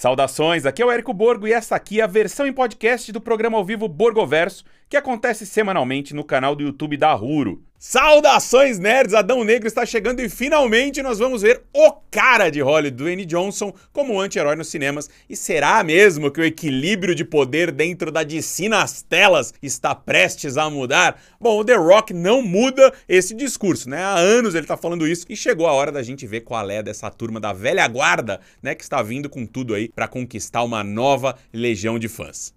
Saudações, 0.00 0.64
aqui 0.64 0.80
é 0.80 0.86
o 0.86 0.90
Érico 0.90 1.12
Borgo 1.12 1.46
e 1.46 1.52
essa 1.52 1.76
aqui 1.76 2.00
é 2.00 2.04
a 2.04 2.06
versão 2.06 2.46
em 2.46 2.52
podcast 2.54 3.12
do 3.12 3.20
programa 3.20 3.58
ao 3.58 3.64
vivo 3.66 3.86
Borgoverso, 3.86 4.64
que 4.90 4.96
acontece 4.96 5.46
semanalmente 5.46 6.12
no 6.12 6.24
canal 6.24 6.56
do 6.56 6.64
YouTube 6.64 6.96
da 6.96 7.12
Ruro. 7.14 7.62
Saudações 7.78 8.78
nerds, 8.78 9.14
Adão 9.14 9.44
Negro 9.44 9.68
está 9.68 9.86
chegando 9.86 10.20
e 10.20 10.28
finalmente 10.28 11.00
nós 11.00 11.20
vamos 11.20 11.42
ver 11.42 11.62
o 11.72 11.92
cara 12.10 12.50
de 12.50 12.60
Hollywood, 12.60 12.96
Dwayne 12.96 13.24
Johnson, 13.24 13.72
como 13.92 14.20
anti-herói 14.20 14.56
nos 14.56 14.68
cinemas. 14.68 15.08
E 15.28 15.36
será 15.36 15.82
mesmo 15.84 16.30
que 16.30 16.40
o 16.40 16.44
equilíbrio 16.44 17.14
de 17.14 17.24
poder 17.24 17.70
dentro 17.70 18.10
da 18.10 18.24
DC 18.24 18.68
nas 18.68 19.00
telas 19.00 19.54
está 19.62 19.94
prestes 19.94 20.58
a 20.58 20.68
mudar? 20.68 21.18
Bom, 21.40 21.60
o 21.60 21.64
The 21.64 21.76
Rock 21.76 22.12
não 22.12 22.42
muda 22.42 22.92
esse 23.08 23.32
discurso, 23.32 23.88
né? 23.88 24.02
Há 24.02 24.16
anos 24.16 24.56
ele 24.56 24.64
está 24.64 24.76
falando 24.76 25.06
isso 25.06 25.24
e 25.28 25.36
chegou 25.36 25.68
a 25.68 25.72
hora 25.72 25.92
da 25.92 26.02
gente 26.02 26.26
ver 26.26 26.40
qual 26.40 26.68
é 26.68 26.82
dessa 26.82 27.08
turma 27.10 27.38
da 27.38 27.52
velha 27.52 27.86
guarda, 27.86 28.40
né, 28.60 28.74
que 28.74 28.82
está 28.82 29.00
vindo 29.00 29.30
com 29.30 29.46
tudo 29.46 29.72
aí 29.72 29.88
para 29.88 30.08
conquistar 30.08 30.64
uma 30.64 30.82
nova 30.82 31.36
legião 31.52 31.96
de 31.96 32.08
fãs. 32.08 32.52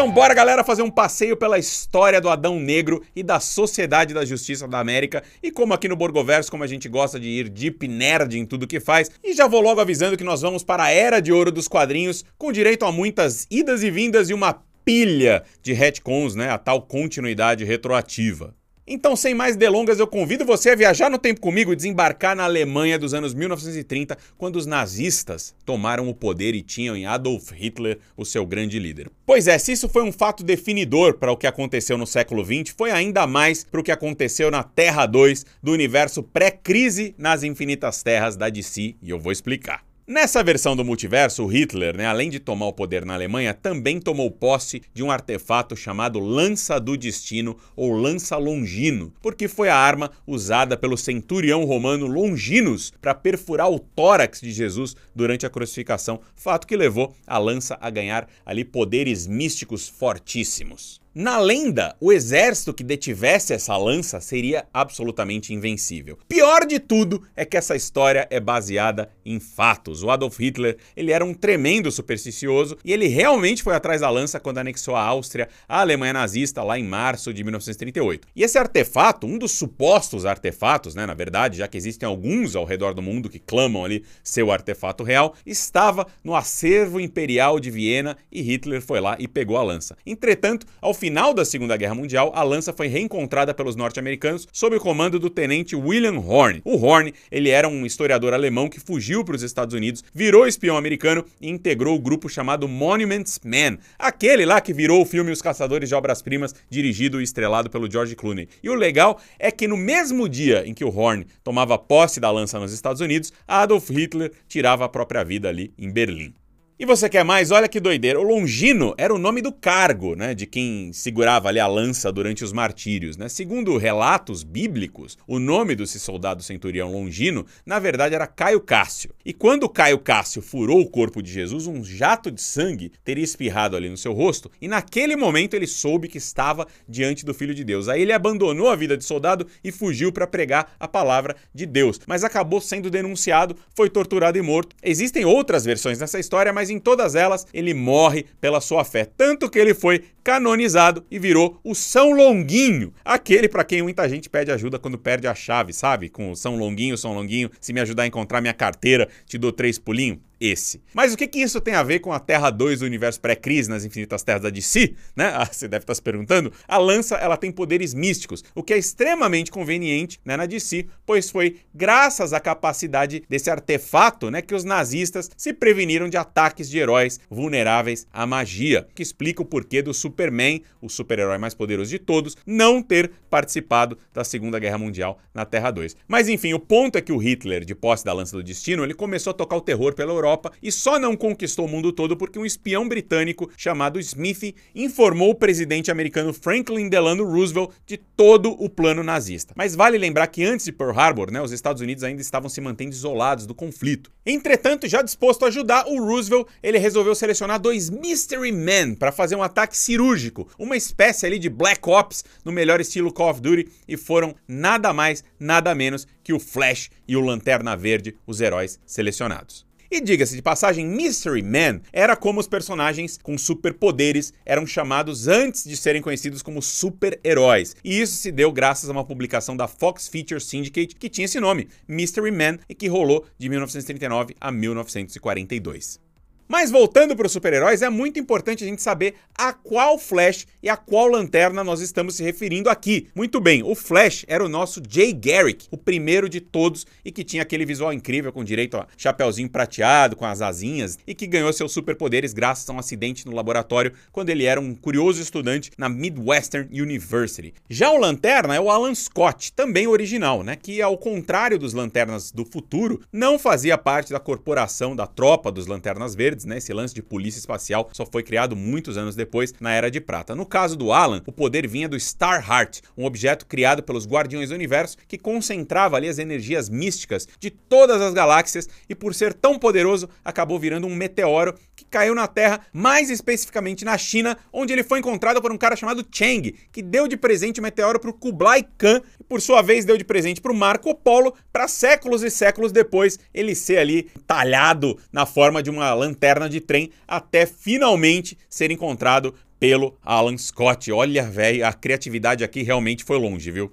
Então 0.00 0.10
bora 0.10 0.32
galera 0.32 0.64
fazer 0.64 0.80
um 0.80 0.90
passeio 0.90 1.36
pela 1.36 1.58
história 1.58 2.22
do 2.22 2.30
Adão 2.30 2.58
Negro 2.58 3.02
e 3.14 3.22
da 3.22 3.38
Sociedade 3.38 4.14
da 4.14 4.24
Justiça 4.24 4.66
da 4.66 4.78
América 4.78 5.22
e 5.42 5.50
como 5.50 5.74
aqui 5.74 5.88
no 5.88 5.94
Borgoverso, 5.94 6.50
como 6.50 6.64
a 6.64 6.66
gente 6.66 6.88
gosta 6.88 7.20
de 7.20 7.28
ir 7.28 7.50
deep 7.50 7.86
nerd 7.86 8.38
em 8.38 8.46
tudo 8.46 8.66
que 8.66 8.80
faz, 8.80 9.10
e 9.22 9.34
já 9.34 9.46
vou 9.46 9.60
logo 9.60 9.78
avisando 9.78 10.16
que 10.16 10.24
nós 10.24 10.40
vamos 10.40 10.64
para 10.64 10.84
a 10.84 10.90
Era 10.90 11.20
de 11.20 11.30
Ouro 11.30 11.52
dos 11.52 11.68
Quadrinhos, 11.68 12.24
com 12.38 12.50
direito 12.50 12.86
a 12.86 12.90
muitas 12.90 13.46
idas 13.50 13.82
e 13.82 13.90
vindas 13.90 14.30
e 14.30 14.32
uma 14.32 14.62
pilha 14.86 15.44
de 15.62 15.74
retcons, 15.74 16.34
né, 16.34 16.48
a 16.48 16.56
tal 16.56 16.80
continuidade 16.80 17.62
retroativa. 17.62 18.54
Então, 18.92 19.14
sem 19.14 19.34
mais 19.34 19.54
delongas, 19.54 20.00
eu 20.00 20.06
convido 20.08 20.44
você 20.44 20.70
a 20.70 20.74
viajar 20.74 21.08
no 21.08 21.16
tempo 21.16 21.40
comigo 21.40 21.72
e 21.72 21.76
desembarcar 21.76 22.34
na 22.34 22.42
Alemanha 22.42 22.98
dos 22.98 23.14
anos 23.14 23.32
1930, 23.32 24.18
quando 24.36 24.56
os 24.56 24.66
nazistas 24.66 25.54
tomaram 25.64 26.08
o 26.08 26.14
poder 26.14 26.56
e 26.56 26.60
tinham 26.60 26.96
em 26.96 27.06
Adolf 27.06 27.52
Hitler 27.52 28.00
o 28.16 28.24
seu 28.24 28.44
grande 28.44 28.80
líder. 28.80 29.08
Pois 29.24 29.46
é, 29.46 29.56
se 29.58 29.70
isso 29.70 29.88
foi 29.88 30.02
um 30.02 30.10
fato 30.10 30.42
definidor 30.42 31.18
para 31.18 31.30
o 31.30 31.36
que 31.36 31.46
aconteceu 31.46 31.96
no 31.96 32.04
século 32.04 32.44
XX, 32.44 32.74
foi 32.76 32.90
ainda 32.90 33.28
mais 33.28 33.62
para 33.62 33.80
o 33.80 33.84
que 33.84 33.92
aconteceu 33.92 34.50
na 34.50 34.64
Terra 34.64 35.06
2 35.06 35.46
do 35.62 35.70
universo 35.70 36.20
pré-crise 36.20 37.14
nas 37.16 37.44
infinitas 37.44 38.02
terras 38.02 38.36
da 38.36 38.48
DC, 38.48 38.96
e 39.00 39.08
eu 39.08 39.20
vou 39.20 39.30
explicar. 39.30 39.89
Nessa 40.10 40.42
versão 40.42 40.74
do 40.74 40.84
multiverso, 40.84 41.46
Hitler, 41.46 41.96
né, 41.96 42.04
além 42.04 42.28
de 42.28 42.40
tomar 42.40 42.66
o 42.66 42.72
poder 42.72 43.04
na 43.04 43.14
Alemanha, 43.14 43.54
também 43.54 44.00
tomou 44.00 44.28
posse 44.28 44.82
de 44.92 45.04
um 45.04 45.10
artefato 45.12 45.76
chamado 45.76 46.18
Lança 46.18 46.80
do 46.80 46.96
Destino 46.96 47.56
ou 47.76 47.92
Lança 47.92 48.36
Longino, 48.36 49.14
porque 49.22 49.46
foi 49.46 49.68
a 49.68 49.76
arma 49.76 50.10
usada 50.26 50.76
pelo 50.76 50.96
centurião 50.96 51.64
romano 51.64 52.08
Longinus 52.08 52.92
para 53.00 53.14
perfurar 53.14 53.70
o 53.70 53.78
tórax 53.78 54.40
de 54.40 54.50
Jesus 54.50 54.96
durante 55.14 55.46
a 55.46 55.50
crucificação, 55.50 56.20
fato 56.34 56.66
que 56.66 56.76
levou 56.76 57.14
a 57.24 57.38
lança 57.38 57.78
a 57.80 57.88
ganhar 57.88 58.28
ali 58.44 58.64
poderes 58.64 59.28
místicos 59.28 59.88
fortíssimos. 59.88 61.00
Na 61.12 61.40
lenda, 61.40 61.96
o 62.00 62.12
exército 62.12 62.72
que 62.72 62.84
detivesse 62.84 63.52
essa 63.52 63.76
lança 63.76 64.20
seria 64.20 64.64
absolutamente 64.72 65.52
invencível. 65.52 66.16
Pior 66.28 66.64
de 66.64 66.78
tudo 66.78 67.24
é 67.34 67.44
que 67.44 67.56
essa 67.56 67.74
história 67.74 68.28
é 68.30 68.38
baseada 68.38 69.10
em 69.26 69.40
fatos. 69.40 70.04
O 70.04 70.10
Adolf 70.10 70.38
Hitler, 70.38 70.76
ele 70.96 71.10
era 71.10 71.24
um 71.24 71.34
tremendo 71.34 71.90
supersticioso 71.90 72.78
e 72.84 72.92
ele 72.92 73.08
realmente 73.08 73.60
foi 73.60 73.74
atrás 73.74 74.02
da 74.02 74.08
lança 74.08 74.38
quando 74.38 74.58
anexou 74.58 74.94
a 74.94 75.02
Áustria 75.02 75.48
à 75.68 75.80
Alemanha 75.80 76.12
nazista 76.12 76.62
lá 76.62 76.78
em 76.78 76.84
março 76.84 77.34
de 77.34 77.42
1938. 77.42 78.28
E 78.36 78.44
esse 78.44 78.56
artefato, 78.56 79.26
um 79.26 79.36
dos 79.36 79.50
supostos 79.50 80.24
artefatos, 80.24 80.94
né, 80.94 81.06
na 81.06 81.14
verdade, 81.14 81.58
já 81.58 81.66
que 81.66 81.76
existem 81.76 82.06
alguns 82.06 82.54
ao 82.54 82.64
redor 82.64 82.94
do 82.94 83.02
mundo 83.02 83.28
que 83.28 83.40
clamam 83.40 83.84
ali 83.84 84.04
ser 84.22 84.44
o 84.44 84.52
artefato 84.52 85.02
real, 85.02 85.34
estava 85.44 86.06
no 86.22 86.36
acervo 86.36 87.00
imperial 87.00 87.58
de 87.58 87.68
Viena 87.68 88.16
e 88.30 88.42
Hitler 88.42 88.80
foi 88.80 89.00
lá 89.00 89.16
e 89.18 89.26
pegou 89.26 89.56
a 89.56 89.62
lança. 89.64 89.96
Entretanto, 90.06 90.68
ao 90.80 90.99
final 91.00 91.32
da 91.32 91.46
Segunda 91.46 91.78
Guerra 91.78 91.94
Mundial, 91.94 92.30
a 92.34 92.42
lança 92.42 92.74
foi 92.74 92.86
reencontrada 92.86 93.54
pelos 93.54 93.74
norte-americanos 93.74 94.46
sob 94.52 94.76
o 94.76 94.80
comando 94.80 95.18
do 95.18 95.30
tenente 95.30 95.74
William 95.74 96.20
Horne. 96.20 96.60
O 96.62 96.76
Horne, 96.76 97.14
ele 97.30 97.48
era 97.48 97.66
um 97.66 97.86
historiador 97.86 98.34
alemão 98.34 98.68
que 98.68 98.78
fugiu 98.78 99.24
para 99.24 99.34
os 99.34 99.42
Estados 99.42 99.74
Unidos, 99.74 100.04
virou 100.12 100.46
espião 100.46 100.76
americano 100.76 101.24
e 101.40 101.48
integrou 101.48 101.96
o 101.96 101.98
grupo 101.98 102.28
chamado 102.28 102.68
Monuments 102.68 103.40
Men, 103.42 103.78
aquele 103.98 104.44
lá 104.44 104.60
que 104.60 104.74
virou 104.74 105.00
o 105.00 105.06
filme 105.06 105.32
Os 105.32 105.40
Caçadores 105.40 105.88
de 105.88 105.94
Obras-Primas, 105.94 106.54
dirigido 106.68 107.18
e 107.18 107.24
estrelado 107.24 107.70
pelo 107.70 107.90
George 107.90 108.14
Clooney. 108.14 108.46
E 108.62 108.68
o 108.68 108.74
legal 108.74 109.18
é 109.38 109.50
que 109.50 109.66
no 109.66 109.78
mesmo 109.78 110.28
dia 110.28 110.66
em 110.66 110.74
que 110.74 110.84
o 110.84 110.94
Horne 110.94 111.26
tomava 111.42 111.78
posse 111.78 112.20
da 112.20 112.30
lança 112.30 112.60
nos 112.60 112.74
Estados 112.74 113.00
Unidos, 113.00 113.32
Adolf 113.48 113.88
Hitler 113.88 114.30
tirava 114.46 114.84
a 114.84 114.88
própria 114.88 115.24
vida 115.24 115.48
ali 115.48 115.72
em 115.78 115.90
Berlim. 115.90 116.34
E 116.82 116.86
você 116.86 117.10
quer 117.10 117.22
mais? 117.22 117.50
Olha 117.50 117.68
que 117.68 117.78
doideira. 117.78 118.18
O 118.18 118.22
Longino 118.22 118.94
era 118.96 119.14
o 119.14 119.18
nome 119.18 119.42
do 119.42 119.52
cargo, 119.52 120.16
né, 120.16 120.34
de 120.34 120.46
quem 120.46 120.94
segurava 120.94 121.50
ali 121.50 121.60
a 121.60 121.66
lança 121.66 122.10
durante 122.10 122.42
os 122.42 122.54
martírios, 122.54 123.18
né? 123.18 123.28
Segundo 123.28 123.76
relatos 123.76 124.42
bíblicos, 124.42 125.18
o 125.26 125.38
nome 125.38 125.76
desse 125.76 126.00
soldado 126.00 126.42
centurião 126.42 126.90
Longino, 126.90 127.44
na 127.66 127.78
verdade, 127.78 128.14
era 128.14 128.26
Caio 128.26 128.62
Cássio. 128.62 129.10
E 129.26 129.34
quando 129.34 129.68
Caio 129.68 129.98
Cássio 129.98 130.40
furou 130.40 130.80
o 130.80 130.88
corpo 130.88 131.22
de 131.22 131.30
Jesus, 131.30 131.66
um 131.66 131.84
jato 131.84 132.30
de 132.30 132.40
sangue 132.40 132.90
teria 133.04 133.24
espirrado 133.24 133.76
ali 133.76 133.90
no 133.90 133.96
seu 133.98 134.14
rosto, 134.14 134.50
e 134.58 134.66
naquele 134.66 135.16
momento 135.16 135.52
ele 135.52 135.66
soube 135.66 136.08
que 136.08 136.16
estava 136.16 136.66
diante 136.88 137.26
do 137.26 137.34
Filho 137.34 137.54
de 137.54 137.62
Deus. 137.62 137.88
Aí 137.88 138.00
ele 138.00 138.12
abandonou 138.14 138.70
a 138.70 138.74
vida 138.74 138.96
de 138.96 139.04
soldado 139.04 139.46
e 139.62 139.70
fugiu 139.70 140.10
para 140.10 140.26
pregar 140.26 140.72
a 140.80 140.88
palavra 140.88 141.36
de 141.54 141.66
Deus, 141.66 142.00
mas 142.06 142.24
acabou 142.24 142.58
sendo 142.58 142.88
denunciado, 142.88 143.54
foi 143.76 143.90
torturado 143.90 144.38
e 144.38 144.42
morto. 144.42 144.74
Existem 144.82 145.26
outras 145.26 145.62
versões 145.62 145.98
dessa 145.98 146.18
história, 146.18 146.54
mas 146.54 146.69
em 146.70 146.78
todas 146.78 147.14
elas 147.14 147.46
ele 147.52 147.74
morre 147.74 148.24
pela 148.40 148.60
sua 148.60 148.84
fé. 148.84 149.04
Tanto 149.04 149.50
que 149.50 149.58
ele 149.58 149.74
foi 149.74 150.04
canonizado 150.22 151.04
e 151.10 151.18
virou 151.18 151.60
o 151.64 151.74
São 151.74 152.12
Longuinho, 152.12 152.92
aquele 153.04 153.48
para 153.48 153.64
quem 153.64 153.82
muita 153.82 154.08
gente 154.08 154.30
pede 154.30 154.50
ajuda 154.50 154.78
quando 154.78 154.98
perde 154.98 155.26
a 155.26 155.34
chave, 155.34 155.72
sabe? 155.72 156.08
Com 156.08 156.30
o 156.30 156.36
São 156.36 156.56
Longuinho, 156.56 156.96
São 156.96 157.14
Longuinho, 157.14 157.50
se 157.60 157.72
me 157.72 157.80
ajudar 157.80 158.04
a 158.04 158.06
encontrar 158.06 158.40
minha 158.40 158.54
carteira, 158.54 159.08
te 159.26 159.36
dou 159.36 159.52
três 159.52 159.78
pulinhos 159.78 160.18
esse. 160.40 160.80
Mas 160.94 161.12
o 161.12 161.16
que, 161.16 161.28
que 161.28 161.40
isso 161.40 161.60
tem 161.60 161.74
a 161.74 161.82
ver 161.82 161.98
com 161.98 162.12
a 162.12 162.18
Terra 162.18 162.50
2 162.50 162.80
do 162.80 162.86
universo 162.86 163.20
pré-crise 163.20 163.68
nas 163.68 163.84
infinitas 163.84 164.22
terras 164.22 164.42
da 164.42 164.50
DC, 164.50 164.94
né? 165.14 165.30
Ah, 165.40 165.46
você 165.50 165.66
deve 165.68 165.84
estar 165.84 165.94
se 165.94 166.02
perguntando. 166.02 166.52
A 166.68 166.76
lança, 166.76 167.16
ela 167.16 167.36
tem 167.36 167.50
poderes 167.50 167.94
místicos, 167.94 168.44
o 168.54 168.62
que 168.62 168.74
é 168.74 168.78
extremamente 168.78 169.50
conveniente 169.50 170.20
né, 170.24 170.36
na 170.36 170.44
DC, 170.44 170.86
pois 171.06 171.30
foi 171.30 171.60
graças 171.74 172.32
à 172.32 172.40
capacidade 172.40 173.22
desse 173.28 173.48
artefato, 173.48 174.30
né, 174.30 174.42
que 174.42 174.54
os 174.54 174.64
nazistas 174.64 175.30
se 175.36 175.54
preveniram 175.54 176.08
de 176.08 176.16
ataques 176.18 176.68
de 176.68 176.78
heróis 176.78 177.18
vulneráveis 177.30 178.06
à 178.12 178.26
magia, 178.26 178.86
que 178.94 179.02
explica 179.02 179.40
o 179.40 179.46
porquê 179.46 179.80
do 179.80 179.94
Superman, 179.94 180.62
o 180.80 180.90
super-herói 180.90 181.38
mais 181.38 181.54
poderoso 181.54 181.90
de 181.90 181.98
todos, 181.98 182.36
não 182.44 182.82
ter 182.82 183.10
participado 183.30 183.96
da 184.12 184.24
Segunda 184.24 184.58
Guerra 184.58 184.78
Mundial 184.78 185.18
na 185.32 185.46
Terra 185.46 185.70
2. 185.70 185.96
Mas 186.06 186.28
enfim, 186.28 186.52
o 186.52 186.60
ponto 186.60 186.98
é 186.98 187.00
que 187.00 187.12
o 187.12 187.18
Hitler, 187.18 187.64
de 187.64 187.74
posse 187.74 188.04
da 188.04 188.12
lança 188.12 188.36
do 188.36 188.42
destino, 188.42 188.84
ele 188.84 188.94
começou 188.94 189.30
a 189.30 189.34
tocar 189.34 189.56
o 189.56 189.60
terror 189.60 189.94
pela 189.94 190.12
Europa 190.12 190.29
Europa 190.30 190.52
e 190.62 190.70
só 190.70 190.98
não 190.98 191.16
conquistou 191.16 191.66
o 191.66 191.68
mundo 191.68 191.92
todo 191.92 192.16
porque 192.16 192.38
um 192.38 192.46
espião 192.46 192.88
britânico 192.88 193.50
chamado 193.56 193.98
Smith 193.98 194.54
informou 194.74 195.30
o 195.30 195.34
presidente 195.34 195.90
americano 195.90 196.32
Franklin 196.32 196.88
Delano 196.88 197.24
Roosevelt 197.24 197.70
de 197.84 197.96
todo 197.96 198.50
o 198.62 198.68
plano 198.68 199.02
nazista. 199.02 199.52
Mas 199.56 199.74
vale 199.74 199.98
lembrar 199.98 200.28
que 200.28 200.44
antes 200.44 200.66
de 200.66 200.72
Pearl 200.72 200.98
Harbor, 200.98 201.30
né, 201.30 201.42
os 201.42 201.52
Estados 201.52 201.82
Unidos 201.82 202.04
ainda 202.04 202.22
estavam 202.22 202.48
se 202.48 202.60
mantendo 202.60 202.92
isolados 202.92 203.46
do 203.46 203.54
conflito. 203.54 204.10
Entretanto, 204.24 204.86
já 204.86 205.02
disposto 205.02 205.44
a 205.44 205.48
ajudar, 205.48 205.86
o 205.86 205.98
Roosevelt 205.98 206.46
ele 206.62 206.78
resolveu 206.78 207.14
selecionar 207.14 207.58
dois 207.58 207.90
Mystery 207.90 208.52
Men 208.52 208.94
para 208.94 209.12
fazer 209.12 209.34
um 209.34 209.42
ataque 209.42 209.76
cirúrgico, 209.76 210.48
uma 210.58 210.76
espécie 210.76 211.26
ali 211.26 211.38
de 211.38 211.48
Black 211.48 211.88
Ops 211.88 212.24
no 212.44 212.52
melhor 212.52 212.80
estilo 212.80 213.12
Call 213.12 213.30
of 213.30 213.40
Duty 213.40 213.68
e 213.88 213.96
foram 213.96 214.34
nada 214.46 214.92
mais, 214.92 215.24
nada 215.38 215.74
menos 215.74 216.06
que 216.22 216.32
o 216.32 216.40
Flash 216.40 216.90
e 217.08 217.16
o 217.16 217.20
Lanterna 217.20 217.76
Verde, 217.76 218.16
os 218.26 218.40
heróis 218.40 218.78
selecionados. 218.86 219.69
E 219.92 220.00
diga-se 220.00 220.36
de 220.36 220.42
passagem, 220.42 220.86
Mystery 220.86 221.42
Man 221.42 221.80
era 221.92 222.14
como 222.14 222.38
os 222.38 222.46
personagens 222.46 223.18
com 223.20 223.36
superpoderes 223.36 224.32
eram 224.46 224.64
chamados 224.64 225.26
antes 225.26 225.64
de 225.64 225.76
serem 225.76 226.00
conhecidos 226.00 226.42
como 226.42 226.62
super-heróis. 226.62 227.74
E 227.82 228.00
isso 228.00 228.14
se 228.14 228.30
deu 228.30 228.52
graças 228.52 228.88
a 228.88 228.92
uma 228.92 229.04
publicação 229.04 229.56
da 229.56 229.66
Fox 229.66 230.06
Feature 230.06 230.40
Syndicate 230.40 230.94
que 230.94 231.08
tinha 231.08 231.24
esse 231.24 231.40
nome, 231.40 231.66
Mystery 231.88 232.30
Man, 232.30 232.58
e 232.68 232.74
que 232.74 232.86
rolou 232.86 233.26
de 233.36 233.48
1939 233.48 234.36
a 234.40 234.52
1942. 234.52 236.09
Mas 236.50 236.68
voltando 236.68 237.14
para 237.14 237.28
os 237.28 237.32
super-heróis, 237.32 237.80
é 237.80 237.88
muito 237.88 238.18
importante 238.18 238.64
a 238.64 238.66
gente 238.66 238.82
saber 238.82 239.14
a 239.38 239.52
qual 239.52 239.96
Flash 239.96 240.48
e 240.60 240.68
a 240.68 240.76
qual 240.76 241.06
lanterna 241.06 241.62
nós 241.62 241.80
estamos 241.80 242.16
se 242.16 242.24
referindo 242.24 242.68
aqui. 242.68 243.06
Muito 243.14 243.40
bem, 243.40 243.62
o 243.62 243.72
Flash 243.76 244.24
era 244.26 244.44
o 244.44 244.48
nosso 244.48 244.82
Jay 244.88 245.12
Garrick, 245.12 245.68
o 245.70 245.76
primeiro 245.76 246.28
de 246.28 246.40
todos 246.40 246.84
e 247.04 247.12
que 247.12 247.22
tinha 247.22 247.44
aquele 247.44 247.64
visual 247.64 247.92
incrível 247.92 248.32
com 248.32 248.42
direito 248.42 248.76
a 248.76 248.88
chapéuzinho 248.96 249.48
prateado, 249.48 250.16
com 250.16 250.26
as 250.26 250.42
asinhas 250.42 250.98
e 251.06 251.14
que 251.14 251.24
ganhou 251.24 251.52
seus 251.52 251.70
superpoderes 251.70 252.32
graças 252.32 252.68
a 252.68 252.72
um 252.72 252.80
acidente 252.80 253.26
no 253.26 253.32
laboratório 253.32 253.92
quando 254.10 254.30
ele 254.30 254.44
era 254.44 254.60
um 254.60 254.74
curioso 254.74 255.22
estudante 255.22 255.70
na 255.78 255.88
Midwestern 255.88 256.68
University. 256.72 257.54
Já 257.68 257.92
o 257.92 257.96
Lanterna 257.96 258.56
é 258.56 258.60
o 258.60 258.72
Alan 258.72 258.96
Scott, 258.96 259.52
também 259.52 259.86
original, 259.86 260.42
né, 260.42 260.56
que 260.56 260.82
ao 260.82 260.98
contrário 260.98 261.60
dos 261.60 261.74
Lanternas 261.74 262.32
do 262.32 262.44
futuro, 262.44 263.00
não 263.12 263.38
fazia 263.38 263.78
parte 263.78 264.10
da 264.10 264.18
corporação 264.18 264.96
da 264.96 265.06
tropa 265.06 265.52
dos 265.52 265.68
Lanternas 265.68 266.16
Verdes 266.16 266.39
né? 266.44 266.58
Esse 266.58 266.72
lance 266.72 266.94
de 266.94 267.02
polícia 267.02 267.38
espacial 267.38 267.88
só 267.92 268.04
foi 268.06 268.22
criado 268.22 268.56
muitos 268.56 268.96
anos 268.96 269.14
depois, 269.14 269.54
na 269.60 269.72
Era 269.72 269.90
de 269.90 270.00
Prata. 270.00 270.34
No 270.34 270.46
caso 270.46 270.76
do 270.76 270.92
Alan, 270.92 271.22
o 271.26 271.32
poder 271.32 271.66
vinha 271.66 271.88
do 271.88 271.98
Star 271.98 272.44
Heart, 272.48 272.80
um 272.96 273.04
objeto 273.04 273.46
criado 273.46 273.82
pelos 273.82 274.06
Guardiões 274.06 274.48
do 274.48 274.54
Universo 274.54 274.96
que 275.06 275.18
concentrava 275.18 275.96
ali 275.96 276.08
as 276.08 276.18
energias 276.18 276.68
místicas 276.68 277.26
de 277.38 277.50
todas 277.50 278.00
as 278.00 278.14
galáxias 278.14 278.68
e 278.88 278.94
por 278.94 279.14
ser 279.14 279.34
tão 279.34 279.58
poderoso, 279.58 280.08
acabou 280.24 280.58
virando 280.58 280.86
um 280.86 280.94
meteoro 280.94 281.54
que 281.74 281.84
caiu 281.84 282.14
na 282.14 282.26
Terra, 282.26 282.60
mais 282.72 283.10
especificamente 283.10 283.84
na 283.84 283.96
China, 283.96 284.36
onde 284.52 284.72
ele 284.72 284.84
foi 284.84 284.98
encontrado 284.98 285.40
por 285.40 285.50
um 285.50 285.56
cara 285.56 285.76
chamado 285.76 286.06
Cheng, 286.10 286.54
que 286.70 286.82
deu 286.82 287.08
de 287.08 287.16
presente 287.16 287.60
o 287.60 287.62
meteoro 287.62 287.98
para 287.98 288.10
o 288.10 288.14
Kublai 288.14 288.64
Khan 288.76 289.00
e 289.18 289.24
por 289.24 289.40
sua 289.40 289.62
vez 289.62 289.84
deu 289.84 289.96
de 289.96 290.04
presente 290.04 290.40
para 290.40 290.52
o 290.52 290.54
Marco 290.54 290.94
Polo, 290.94 291.34
para 291.52 291.66
séculos 291.68 292.22
e 292.22 292.30
séculos 292.30 292.72
depois 292.72 293.18
ele 293.32 293.54
ser 293.54 293.78
ali 293.78 294.10
talhado 294.26 294.98
na 295.12 295.24
forma 295.26 295.62
de 295.62 295.70
uma 295.70 295.92
lanterna 295.94 296.29
lanterna 296.30 296.48
de 296.48 296.60
trem 296.60 296.90
até 297.06 297.44
finalmente 297.44 298.38
ser 298.48 298.70
encontrado 298.70 299.34
pelo 299.58 299.96
Alan 300.02 300.38
Scott. 300.38 300.90
Olha, 300.92 301.24
velho, 301.24 301.66
a 301.66 301.72
criatividade 301.72 302.44
aqui 302.44 302.62
realmente 302.62 303.04
foi 303.04 303.18
longe, 303.18 303.50
viu? 303.50 303.72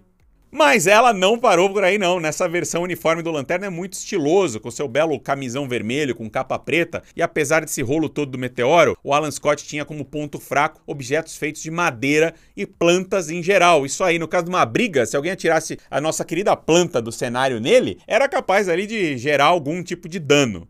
Mas 0.50 0.88
ela 0.88 1.14
não 1.14 1.38
parou 1.38 1.70
por 1.70 1.84
aí 1.84 1.98
não. 1.98 2.20
Nessa 2.20 2.48
versão 2.48 2.82
uniforme 2.82 3.22
do 3.22 3.32
Lanterna 3.32 3.68
é 3.68 3.70
muito 3.70 3.94
estiloso, 3.94 4.60
com 4.60 4.72
seu 4.72 4.88
belo 4.88 5.20
camisão 5.20 5.68
vermelho 5.68 6.16
com 6.16 6.30
capa 6.30 6.58
preta, 6.58 7.04
e 7.16 7.22
apesar 7.22 7.62
desse 7.62 7.82
rolo 7.82 8.10
todo 8.10 8.32
do 8.32 8.38
meteoro, 8.38 8.98
o 9.04 9.14
Alan 9.14 9.30
Scott 9.30 9.68
tinha 9.68 9.86
como 9.86 10.06
ponto 10.06 10.40
fraco 10.40 10.82
objetos 10.88 11.36
feitos 11.36 11.62
de 11.62 11.70
madeira 11.70 12.34
e 12.56 12.66
plantas 12.66 13.30
em 13.30 13.44
geral. 13.44 13.86
Isso 13.86 14.04
aí, 14.04 14.18
no 14.18 14.28
caso 14.28 14.46
de 14.46 14.50
uma 14.50 14.66
briga, 14.66 15.06
se 15.06 15.16
alguém 15.18 15.34
atirasse 15.34 15.78
a 15.92 16.02
nossa 16.02 16.24
querida 16.24 16.56
planta 16.56 17.02
do 17.02 17.12
cenário 17.12 17.60
nele, 17.60 18.00
era 18.08 18.28
capaz 18.28 18.70
ali 18.70 18.88
de 18.88 19.18
gerar 19.18 19.46
algum 19.46 19.84
tipo 19.84 20.08
de 20.08 20.18
dano. 20.18 20.68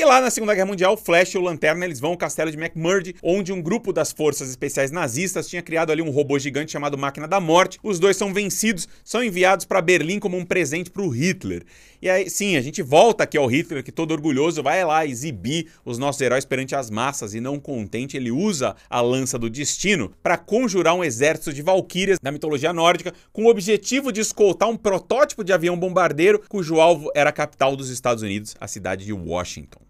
E 0.00 0.04
lá 0.04 0.20
na 0.20 0.30
Segunda 0.30 0.54
Guerra 0.54 0.68
Mundial, 0.68 0.96
Flash 0.96 1.34
e 1.34 1.38
o 1.38 1.40
Lanterna 1.40 1.84
eles 1.84 1.98
vão 1.98 2.12
ao 2.12 2.16
castelo 2.16 2.52
de 2.52 2.56
McMurdy, 2.56 3.16
onde 3.20 3.52
um 3.52 3.60
grupo 3.60 3.92
das 3.92 4.12
forças 4.12 4.48
especiais 4.48 4.92
nazistas 4.92 5.48
tinha 5.48 5.60
criado 5.60 5.90
ali 5.90 6.00
um 6.00 6.10
robô 6.10 6.38
gigante 6.38 6.70
chamado 6.70 6.96
Máquina 6.96 7.26
da 7.26 7.40
Morte. 7.40 7.80
Os 7.82 7.98
dois 7.98 8.16
são 8.16 8.32
vencidos, 8.32 8.86
são 9.02 9.24
enviados 9.24 9.64
para 9.64 9.82
Berlim 9.82 10.20
como 10.20 10.36
um 10.36 10.44
presente 10.44 10.88
para 10.88 11.02
o 11.02 11.08
Hitler. 11.08 11.64
E 12.00 12.08
aí, 12.08 12.30
sim, 12.30 12.56
a 12.56 12.60
gente 12.60 12.80
volta 12.80 13.24
aqui 13.24 13.36
ao 13.36 13.48
Hitler, 13.48 13.82
que 13.82 13.90
todo 13.90 14.12
orgulhoso 14.12 14.62
vai 14.62 14.84
lá 14.84 15.04
exibir 15.04 15.66
os 15.84 15.98
nossos 15.98 16.20
heróis 16.20 16.44
perante 16.44 16.76
as 16.76 16.90
massas 16.90 17.34
e 17.34 17.40
não 17.40 17.58
contente, 17.58 18.16
ele 18.16 18.30
usa 18.30 18.76
a 18.88 19.00
lança 19.00 19.36
do 19.36 19.50
destino 19.50 20.12
para 20.22 20.38
conjurar 20.38 20.94
um 20.94 21.02
exército 21.02 21.52
de 21.52 21.60
valquírias 21.60 22.20
da 22.22 22.30
mitologia 22.30 22.72
nórdica 22.72 23.12
com 23.32 23.46
o 23.46 23.50
objetivo 23.50 24.12
de 24.12 24.20
escoltar 24.20 24.68
um 24.68 24.76
protótipo 24.76 25.42
de 25.42 25.52
avião 25.52 25.76
bombardeiro 25.76 26.40
cujo 26.48 26.78
alvo 26.78 27.10
era 27.16 27.30
a 27.30 27.32
capital 27.32 27.74
dos 27.74 27.90
Estados 27.90 28.22
Unidos, 28.22 28.54
a 28.60 28.68
cidade 28.68 29.04
de 29.04 29.12
Washington. 29.12 29.87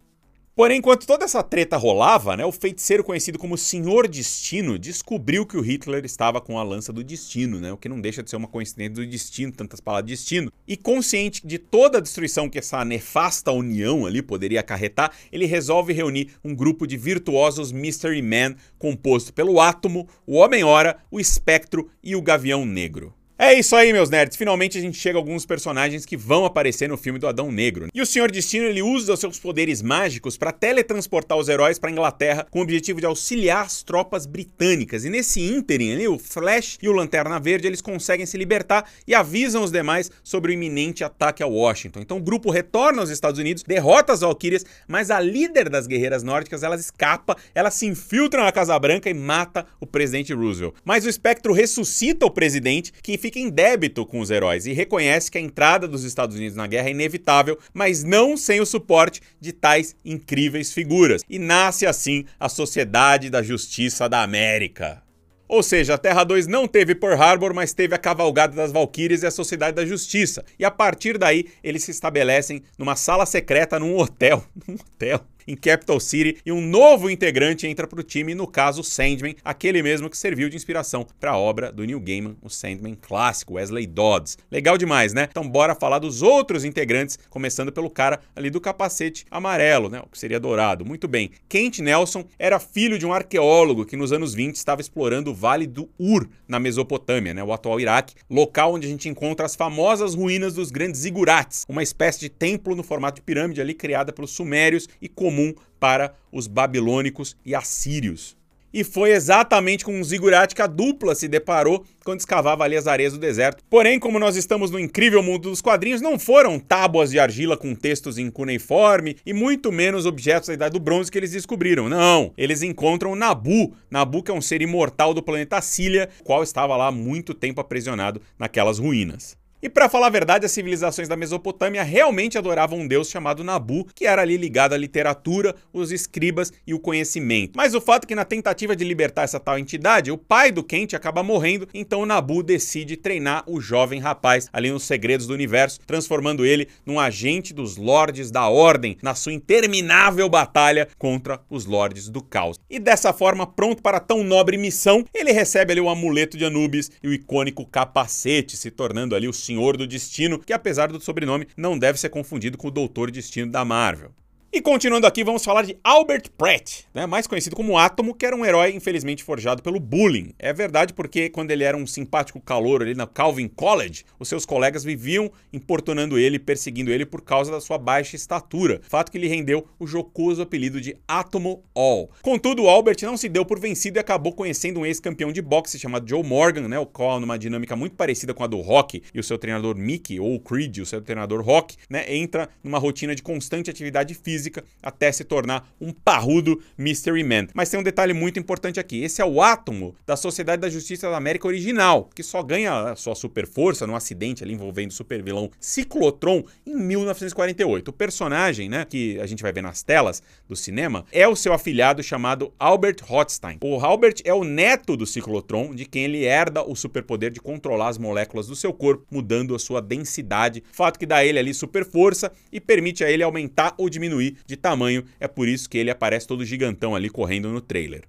Porém, 0.59 0.79
enquanto 0.79 1.07
toda 1.07 1.25
essa 1.25 1.41
treta 1.41 1.77
rolava, 1.77 2.37
né, 2.37 2.45
o 2.45 2.51
feiticeiro 2.51 3.05
conhecido 3.05 3.39
como 3.39 3.57
Senhor 3.57 4.09
Destino 4.09 4.77
descobriu 4.77 5.47
que 5.47 5.57
o 5.57 5.61
Hitler 5.61 6.05
estava 6.05 6.41
com 6.41 6.59
a 6.59 6.65
lança 6.65 6.93
do 6.93 7.05
destino, 7.05 7.61
né, 7.61 7.73
o 7.73 7.77
que 7.77 7.89
não 7.89 8.01
deixa 8.01 8.25
de 8.25 8.29
ser 8.29 8.35
uma 8.35 8.49
coincidência 8.49 8.95
do 8.95 9.07
destino, 9.07 9.53
tantas 9.53 9.79
palavras 9.79 10.11
destino. 10.11 10.51
E 10.67 10.77
consciente 10.77 11.47
de 11.47 11.59
toda 11.59 11.99
a 11.99 12.01
destruição 12.01 12.51
que 12.51 12.59
essa 12.59 12.85
nefasta 12.85 13.53
união 13.53 14.05
ali 14.05 14.21
poderia 14.21 14.59
acarretar, 14.59 15.13
ele 15.31 15.47
resolve 15.47 15.93
reunir 15.93 16.33
um 16.43 16.57
grupo 16.57 16.89
de 16.89 16.97
virtuosos 16.97 17.71
Mystery 17.71 18.21
Men 18.21 18.57
composto 18.81 19.33
pelo 19.33 19.61
Átomo, 19.61 20.09
o 20.27 20.39
Homem-Hora, 20.39 20.99
o 21.09 21.21
Espectro 21.21 21.89
e 22.03 22.17
o 22.17 22.21
Gavião 22.21 22.67
Negro. 22.67 23.15
É 23.40 23.55
isso 23.55 23.76
aí, 23.76 23.93
meus 23.93 24.11
nerds. 24.11 24.37
Finalmente 24.37 24.76
a 24.76 24.81
gente 24.81 24.99
chega 24.99 25.17
a 25.17 25.20
alguns 25.20 25.46
personagens 25.46 26.05
que 26.05 26.17
vão 26.17 26.44
aparecer 26.44 26.88
no 26.88 26.96
filme 26.96 27.20
do 27.20 27.29
Adão 27.29 27.52
Negro. 27.52 27.87
E 27.94 28.02
o 28.02 28.06
Senhor 28.06 28.32
Destino 28.32 28.67
ele 28.67 28.82
usa 28.82 29.12
os 29.12 29.20
seus 29.20 29.38
poderes 29.38 29.81
mágicos 29.81 30.37
para 30.37 30.50
teletransportar 30.50 31.38
os 31.38 31.49
heróis 31.49 31.79
para 31.79 31.88
Inglaterra 31.88 32.49
com 32.50 32.58
o 32.58 32.62
objetivo 32.62 32.99
de 32.99 33.06
auxiliar 33.06 33.64
as 33.64 33.85
tropas 33.85 34.26
britânicas. 34.26 35.05
E 35.05 35.08
nesse 35.08 35.40
ínterim 35.40 35.93
ali, 35.93 36.08
o 36.08 36.19
Flash 36.19 36.79
e 36.82 36.88
o 36.88 36.93
Lanterna 36.93 37.38
Verde 37.38 37.69
eles 37.69 37.81
conseguem 37.81 38.26
se 38.26 38.37
libertar 38.37 38.90
e 39.06 39.14
avisam 39.14 39.62
os 39.62 39.70
demais 39.70 40.11
sobre 40.25 40.50
o 40.50 40.55
iminente 40.55 41.05
ataque 41.05 41.40
a 41.40 41.46
Washington. 41.46 42.00
Então 42.00 42.17
o 42.17 42.23
grupo 42.23 42.50
retorna 42.50 43.02
aos 43.02 43.08
Estados 43.08 43.38
Unidos, 43.38 43.62
derrota 43.62 44.12
as 44.12 44.23
Valkyrias, 44.23 44.67
mas 44.88 45.12
a 45.12 45.20
líder 45.20 45.69
das 45.69 45.87
guerreiras 45.87 46.25
nórdicas 46.25 46.64
ela 46.64 46.75
escapa, 46.75 47.37
ela 47.55 47.70
se 47.70 47.87
infiltra 47.87 48.43
na 48.43 48.50
Casa 48.50 48.76
Branca 48.81 49.08
e 49.08 49.14
mata 49.14 49.64
o 49.79 49.87
presidente 49.87 50.35
Roosevelt. 50.35 50.75
Mas 50.85 51.06
o 51.06 51.08
espectro 51.08 51.52
ressuscita 51.52 52.26
o 52.26 52.31
presidente, 52.32 52.93
que 53.00 53.17
fica 53.17 53.28
fica 53.29 53.39
em 53.39 53.51
débito 53.51 54.07
com 54.07 54.21
os 54.21 54.31
heróis 54.31 54.65
e 54.65 54.73
reconhece 54.73 55.31
que 55.31 55.37
a 55.37 55.41
entrada 55.41 55.87
dos 55.87 56.03
Estados 56.03 56.35
Unidos 56.35 56.57
na 56.57 56.67
guerra 56.67 56.89
é 56.89 56.93
inevitável, 56.93 57.59
mas 57.75 58.03
não 58.03 58.39
sem 58.39 58.59
o 58.59 58.65
suporte 58.65 59.21
de 59.39 59.53
tais 59.53 59.95
incríveis 60.03 60.73
figuras. 60.73 61.21
E 61.29 61.39
nasce 61.39 61.85
assim 61.85 62.25
a 62.41 62.49
Sociedade 62.49 63.29
da 63.29 63.43
Justiça 63.43 64.09
da 64.09 64.23
América. 64.23 65.03
Ou 65.47 65.63
seja, 65.63 65.95
a 65.95 65.99
Terra 65.99 66.25
2 66.25 66.47
não 66.47 66.67
teve 66.67 66.95
Pearl 66.95 67.21
Harbor, 67.21 67.53
mas 67.53 67.75
teve 67.75 67.95
a 67.95 67.99
Cavalgada 67.99 68.57
das 68.57 68.73
Valquírias 68.73 69.23
e 69.23 69.27
a 69.27 69.31
Sociedade 69.31 69.77
da 69.77 69.85
Justiça. 69.85 70.43
E 70.59 70.65
a 70.65 70.71
partir 70.71 71.19
daí, 71.19 71.47
eles 71.63 71.85
se 71.85 71.91
estabelecem 71.91 72.63
numa 72.79 72.97
sala 72.97 73.27
secreta 73.27 73.79
num 73.79 73.95
hotel. 73.99 74.43
Num 74.67 74.75
hotel 74.75 75.23
em 75.49 75.56
Capital 75.56 75.99
City 75.99 76.37
e 76.45 76.53
um 76.53 76.61
novo 76.61 77.09
integrante 77.09 77.67
entra 77.67 77.87
para 77.87 77.99
o 77.99 78.03
time, 78.03 78.35
no 78.35 78.47
caso 78.47 78.85
Sandman, 78.85 79.35
aquele 79.43 79.83
mesmo 79.83 80.11
que 80.11 80.19
serviu 80.19 80.50
de 80.50 80.56
inspiração 80.56 81.06
para 81.19 81.31
a 81.31 81.39
obra 81.39 81.73
do 81.73 81.85
Neil 81.85 81.99
Gaiman, 81.99 82.37
o 82.43 82.50
Sandman 82.50 82.95
clássico, 82.95 83.55
Wesley 83.55 83.87
Dodds. 83.87 84.37
Legal 84.50 84.77
demais, 84.77 85.15
né? 85.15 85.27
Então 85.31 85.49
bora 85.49 85.75
falar 85.75 85.99
dos 85.99 86.21
outros 86.21 86.65
integrantes, 86.65 87.19
começando 87.31 87.73
pelo 87.73 87.89
cara 87.89 88.21
ali 88.37 88.50
do 88.50 88.61
capacete 88.61 89.25
amarelo, 89.31 89.89
né? 89.89 90.00
O 90.00 90.09
que 90.09 90.19
seria 90.19 90.39
dourado. 90.39 90.85
Muito 90.85 91.09
bem. 91.09 91.31
Kent 91.49 91.79
Nelson 91.79 92.25
era 92.39 92.61
filho 92.61 92.99
de 92.99 93.06
um 93.06 93.12
arqueólogo 93.12 93.87
que 93.87 93.97
nos 93.97 94.12
anos 94.12 94.35
20 94.35 94.56
estava 94.56 94.83
explorando 94.83 95.31
o 95.31 95.35
Vale 95.35 95.67
do 95.67 95.89
Ur, 95.99 96.29
na 96.47 96.61
Mesopotâmia, 96.61 97.33
né? 97.33 97.43
O 97.43 97.53
atual 97.53 97.81
Iraque, 97.81 98.15
local 98.29 98.75
onde 98.75 98.87
a 98.87 98.91
gente 98.91 99.09
encontra 99.09 99.47
as 99.47 99.56
famosas 99.56 100.15
ruínas 100.15 100.55
dos 100.55 100.71
grandes 100.71 101.00
zigurates, 101.00 101.65
uma 101.67 101.83
espécie 101.83 102.21
de 102.21 102.29
templo 102.29 102.75
no 102.75 102.83
formato 102.83 103.17
de 103.17 103.23
pirâmide 103.23 103.61
ali 103.61 103.73
criada 103.73 104.12
pelos 104.12 104.33
sumérios 104.33 104.89
e 105.00 105.09
comum 105.09 105.38
comum 105.38 105.55
para 105.79 106.12
os 106.32 106.49
babilônicos 106.49 107.37
e 107.46 107.55
assírios. 107.55 108.37
E 108.70 108.85
foi 108.85 109.12
exatamente 109.12 109.82
com 109.82 109.99
um 109.99 110.05
zigurate 110.05 110.55
que 110.55 110.61
a 110.61 110.67
dupla 110.67 111.14
se 111.14 111.26
deparou 111.26 111.87
quando 112.05 112.20
escavava 112.20 112.64
ali 112.64 112.76
as 112.76 112.87
areias 112.87 113.14
do 113.14 113.19
deserto. 113.19 113.64
Porém, 113.70 113.99
como 113.99 114.19
nós 114.19 114.37
estamos 114.37 114.70
no 114.70 114.79
incrível 114.79 115.23
mundo 115.23 115.49
dos 115.49 115.62
quadrinhos, 115.62 116.02
não 116.02 116.19
foram 116.19 116.58
tábuas 116.58 117.11
de 117.11 117.19
argila 117.19 117.57
com 117.57 117.75
textos 117.75 118.18
em 118.18 118.30
cuneiforme 118.30 119.16
e 119.25 119.33
muito 119.33 119.73
menos 119.73 120.04
objetos 120.04 120.49
da 120.49 120.54
Idade 120.54 120.75
do 120.75 120.80
Bronze 120.80 121.11
que 121.11 121.16
eles 121.16 121.30
descobriram. 121.30 121.88
Não, 121.88 122.30
eles 122.37 122.61
encontram 122.61 123.14
Nabu. 123.14 123.75
Nabu 123.90 124.23
que 124.23 124.30
é 124.30 124.35
um 124.35 124.42
ser 124.42 124.61
imortal 124.61 125.14
do 125.14 125.23
planeta 125.23 125.62
Cília, 125.62 126.11
qual 126.23 126.42
estava 126.42 126.76
lá 126.76 126.88
há 126.88 126.92
muito 126.92 127.33
tempo 127.33 127.62
aprisionado 127.62 128.21
naquelas 128.38 128.78
ruínas. 128.78 129.35
E 129.61 129.69
para 129.69 129.88
falar 129.88 130.07
a 130.07 130.11
verdade, 130.11 130.47
as 130.47 130.53
civilizações 130.53 131.09
da 131.09 131.17
Mesopotâmia 131.17 131.83
realmente 131.83 132.38
adoravam 132.38 132.79
um 132.79 132.87
deus 132.87 133.11
chamado 133.11 133.43
Nabu, 133.43 133.88
que 133.93 134.07
era 134.07 134.23
ali 134.23 134.37
ligado 134.37 134.73
à 134.73 134.77
literatura, 134.77 135.53
os 135.73 135.91
escribas 135.91 136.53
e 136.65 136.73
o 136.73 136.79
conhecimento. 136.79 137.57
Mas 137.57 137.75
o 137.75 137.81
fato 137.81 138.05
é 138.05 138.07
que 138.07 138.15
na 138.15 138.25
tentativa 138.25 138.77
de 138.77 138.85
libertar 138.85 139.23
essa 139.23 139.41
tal 139.41 139.59
entidade, 139.59 140.12
o 140.12 140.17
pai 140.17 140.53
do 140.53 140.62
Kent 140.62 140.95
acaba 140.95 141.25
morrendo, 141.25 141.67
então 141.75 142.07
Nabu 142.07 142.41
decide 142.41 142.97
treinar 142.97 143.43
o 143.49 143.61
jovem 143.61 143.99
rapaz 143.99 144.49
ali 144.53 144.71
nos 144.71 144.85
segredos 144.85 145.27
do 145.27 145.35
universo, 145.35 145.81
transformando 145.85 146.47
ele 146.47 146.69
num 146.87 147.00
agente 147.00 147.53
dos 147.53 147.77
Lordes 147.77 148.31
da 148.31 148.49
Ordem 148.49 148.97
na 149.03 149.17
sua 149.17 149.33
interminável 149.33 150.29
batalha 150.29 150.87
contra 150.97 151.41
os 151.50 151.67
Lordes 151.67 152.09
do 152.09 152.23
Caos. 152.23 152.61
E 152.71 152.79
dessa 152.79 153.12
forma, 153.12 153.45
pronto 153.45 153.83
para 153.83 153.99
tão 153.99 154.23
nobre 154.23 154.57
missão, 154.57 155.05
ele 155.12 155.33
recebe 155.33 155.73
ali 155.73 155.81
o 155.81 155.88
amuleto 155.88 156.38
de 156.38 156.45
Anubis 156.45 156.93
e 157.03 157.09
o 157.09 157.12
icônico 157.12 157.67
capacete, 157.67 158.57
se 158.57 158.71
tornando 158.71 159.17
ali 159.17 159.27
o 159.27 159.33
Senhor 159.49 159.78
do 159.78 159.87
Destino, 159.87 160.38
que 160.38 160.52
apesar 160.52 160.88
do 160.88 161.00
sobrenome 161.00 161.49
não 161.57 161.78
deve 161.78 161.99
ser 161.99 162.11
confundido 162.11 162.59
com 162.59 162.69
o 162.69 162.71
Doutor 162.71 163.11
Destino 163.11 163.50
da 163.50 163.64
Marvel. 163.64 164.12
E 164.50 164.62
continuando 164.62 165.07
aqui, 165.07 165.23
vamos 165.23 165.45
falar 165.45 165.62
de 165.62 165.76
Albert 165.85 166.31
Pratt, 166.38 166.81
né, 166.95 167.05
mais 167.05 167.26
conhecido 167.26 167.55
como 167.55 167.76
Átomo, 167.76 168.14
que 168.14 168.25
era 168.25 168.35
um 168.35 168.47
herói 168.47 168.75
infelizmente 168.75 169.23
forjado 169.23 169.62
pelo 169.62 169.78
bullying. 169.78 170.33
É 170.38 170.55
verdade 170.55 170.95
porque 170.95 171.28
quando 171.28 171.50
ele 171.50 171.64
era 171.64 171.76
um 171.76 171.87
simpático 171.87 172.40
calor 172.40 172.81
ali 172.81 172.95
na 172.95 173.07
Calvin 173.07 173.47
College, 173.47 174.07
os 174.19 174.26
seus 174.26 174.47
colegas 174.47 174.83
viviam 174.83 175.31
importunando 175.52 176.19
ele, 176.19 176.38
perseguindo 176.38 176.90
ele 176.90 177.05
por 177.05 177.21
causa 177.21 177.52
da 177.52 177.61
sua 177.61 177.76
baixa 177.76 178.17
estatura, 178.17 178.81
fato 178.88 179.12
que 179.12 179.19
lhe 179.19 179.28
rendeu 179.28 179.69
o 179.78 179.87
jocoso 179.87 180.40
apelido 180.40 180.81
de 180.81 180.97
Átomo 181.07 181.62
All. 181.75 182.11
Contudo, 182.23 182.69
Albert 182.69 182.97
não 183.02 183.19
se 183.19 183.28
deu 183.28 183.45
por 183.45 183.61
vencido 183.61 183.99
e 183.99 184.00
acabou 184.00 184.33
conhecendo 184.33 184.81
um 184.81 184.87
ex-campeão 184.87 185.31
de 185.31 185.43
boxe 185.43 185.78
chamado 185.78 186.09
Joe 186.09 186.23
Morgan, 186.23 186.69
né, 186.69 186.78
o 186.78 186.87
qual 186.87 187.21
numa 187.21 187.38
dinâmica 187.38 187.76
muito 187.76 187.97
parecida 187.97 188.33
com 188.33 188.43
a 188.43 188.47
do 188.47 188.62
Rock 188.62 189.02
e 189.12 189.21
o 189.21 189.23
seu 189.23 189.37
treinador 189.37 189.76
Mickey, 189.76 190.19
ou 190.19 190.40
Creed, 190.40 190.78
o 190.78 190.87
seu 190.87 191.02
treinador 191.02 191.43
Rock, 191.43 191.76
né, 191.90 192.11
entra 192.17 192.49
numa 192.64 192.78
rotina 192.78 193.14
de 193.14 193.23
constante 193.23 193.69
atividade 193.69 194.14
física 194.14 194.38
física 194.38 194.64
até 194.80 195.11
se 195.11 195.25
tornar 195.25 195.68
um 195.80 195.92
parrudo 195.92 196.62
Mystery 196.76 197.25
Man. 197.25 197.49
Mas 197.52 197.68
tem 197.68 197.78
um 197.78 197.83
detalhe 197.83 198.14
muito 198.14 198.38
importante 198.38 198.78
aqui: 198.78 199.02
esse 199.02 199.21
é 199.21 199.25
o 199.25 199.42
átomo 199.42 199.95
da 200.07 200.16
Sociedade 200.16 200.62
da 200.62 200.71
Justiça 200.71 201.11
da 201.11 201.16
América 201.16 201.49
original, 201.49 202.09
que 202.14 202.23
só 202.23 202.42
ganha 202.42 202.92
a 202.92 202.97
sua 202.97 203.14
super 203.14 203.47
força 203.47 203.87
num 203.87 203.97
acidente 203.97 204.45
ali 204.45 204.54
envolvendo 204.54 204.90
o 204.90 204.95
supervilão 204.95 205.50
Ciclotron 205.59 206.45
em 206.64 206.76
1948. 206.76 207.88
O 207.88 207.92
personagem, 207.92 208.68
né, 208.68 208.87
que 208.88 209.18
a 209.21 209.26
gente 209.26 209.42
vai 209.42 209.52
ver 209.52 209.62
nas 209.62 209.83
telas 209.83 210.23
do 210.49 210.54
cinema, 210.54 211.04
é 211.11 211.26
o 211.26 211.35
seu 211.35 211.52
afilhado 211.52 212.02
chamado 212.02 212.52
Albert 212.59 212.99
Rothstein. 213.02 213.59
O 213.61 213.75
Albert 213.85 214.16
é 214.25 214.33
o 214.33 214.45
neto 214.45 214.97
do 214.97 215.07
Ciclotron, 215.07 215.75
de 215.75 215.85
quem 215.85 216.04
ele 216.04 216.25
herda 216.25 216.62
o 216.62 216.76
superpoder 216.76 217.33
de 217.33 217.40
controlar 217.40 217.88
as 217.88 217.99
moléculas 217.99 218.47
do 218.47 218.54
seu 218.54 218.73
corpo, 218.73 219.04
mudando 219.11 219.54
a 219.54 219.59
sua 219.59 219.83
densidade, 219.83 220.62
fato 220.73 220.99
que 220.99 221.07
dá 221.07 221.16
a 221.16 221.25
ele 221.25 221.38
ali 221.38 221.52
super 221.52 221.85
força 221.85 222.30
e 222.52 222.61
permite 222.61 223.02
a 223.02 223.11
ele 223.11 223.23
aumentar 223.23 223.75
ou 223.76 223.88
diminuir 223.88 224.27
de 224.47 224.56
tamanho, 224.56 225.04
é 225.20 225.28
por 225.28 225.49
isso 225.49 225.68
que 225.68 225.78
ele 225.78 225.90
aparece 225.90 226.26
todo 226.26 226.44
gigantão 226.44 226.94
ali 226.94 227.08
correndo 227.08 227.49
no 227.49 227.61
trailer. 227.61 228.04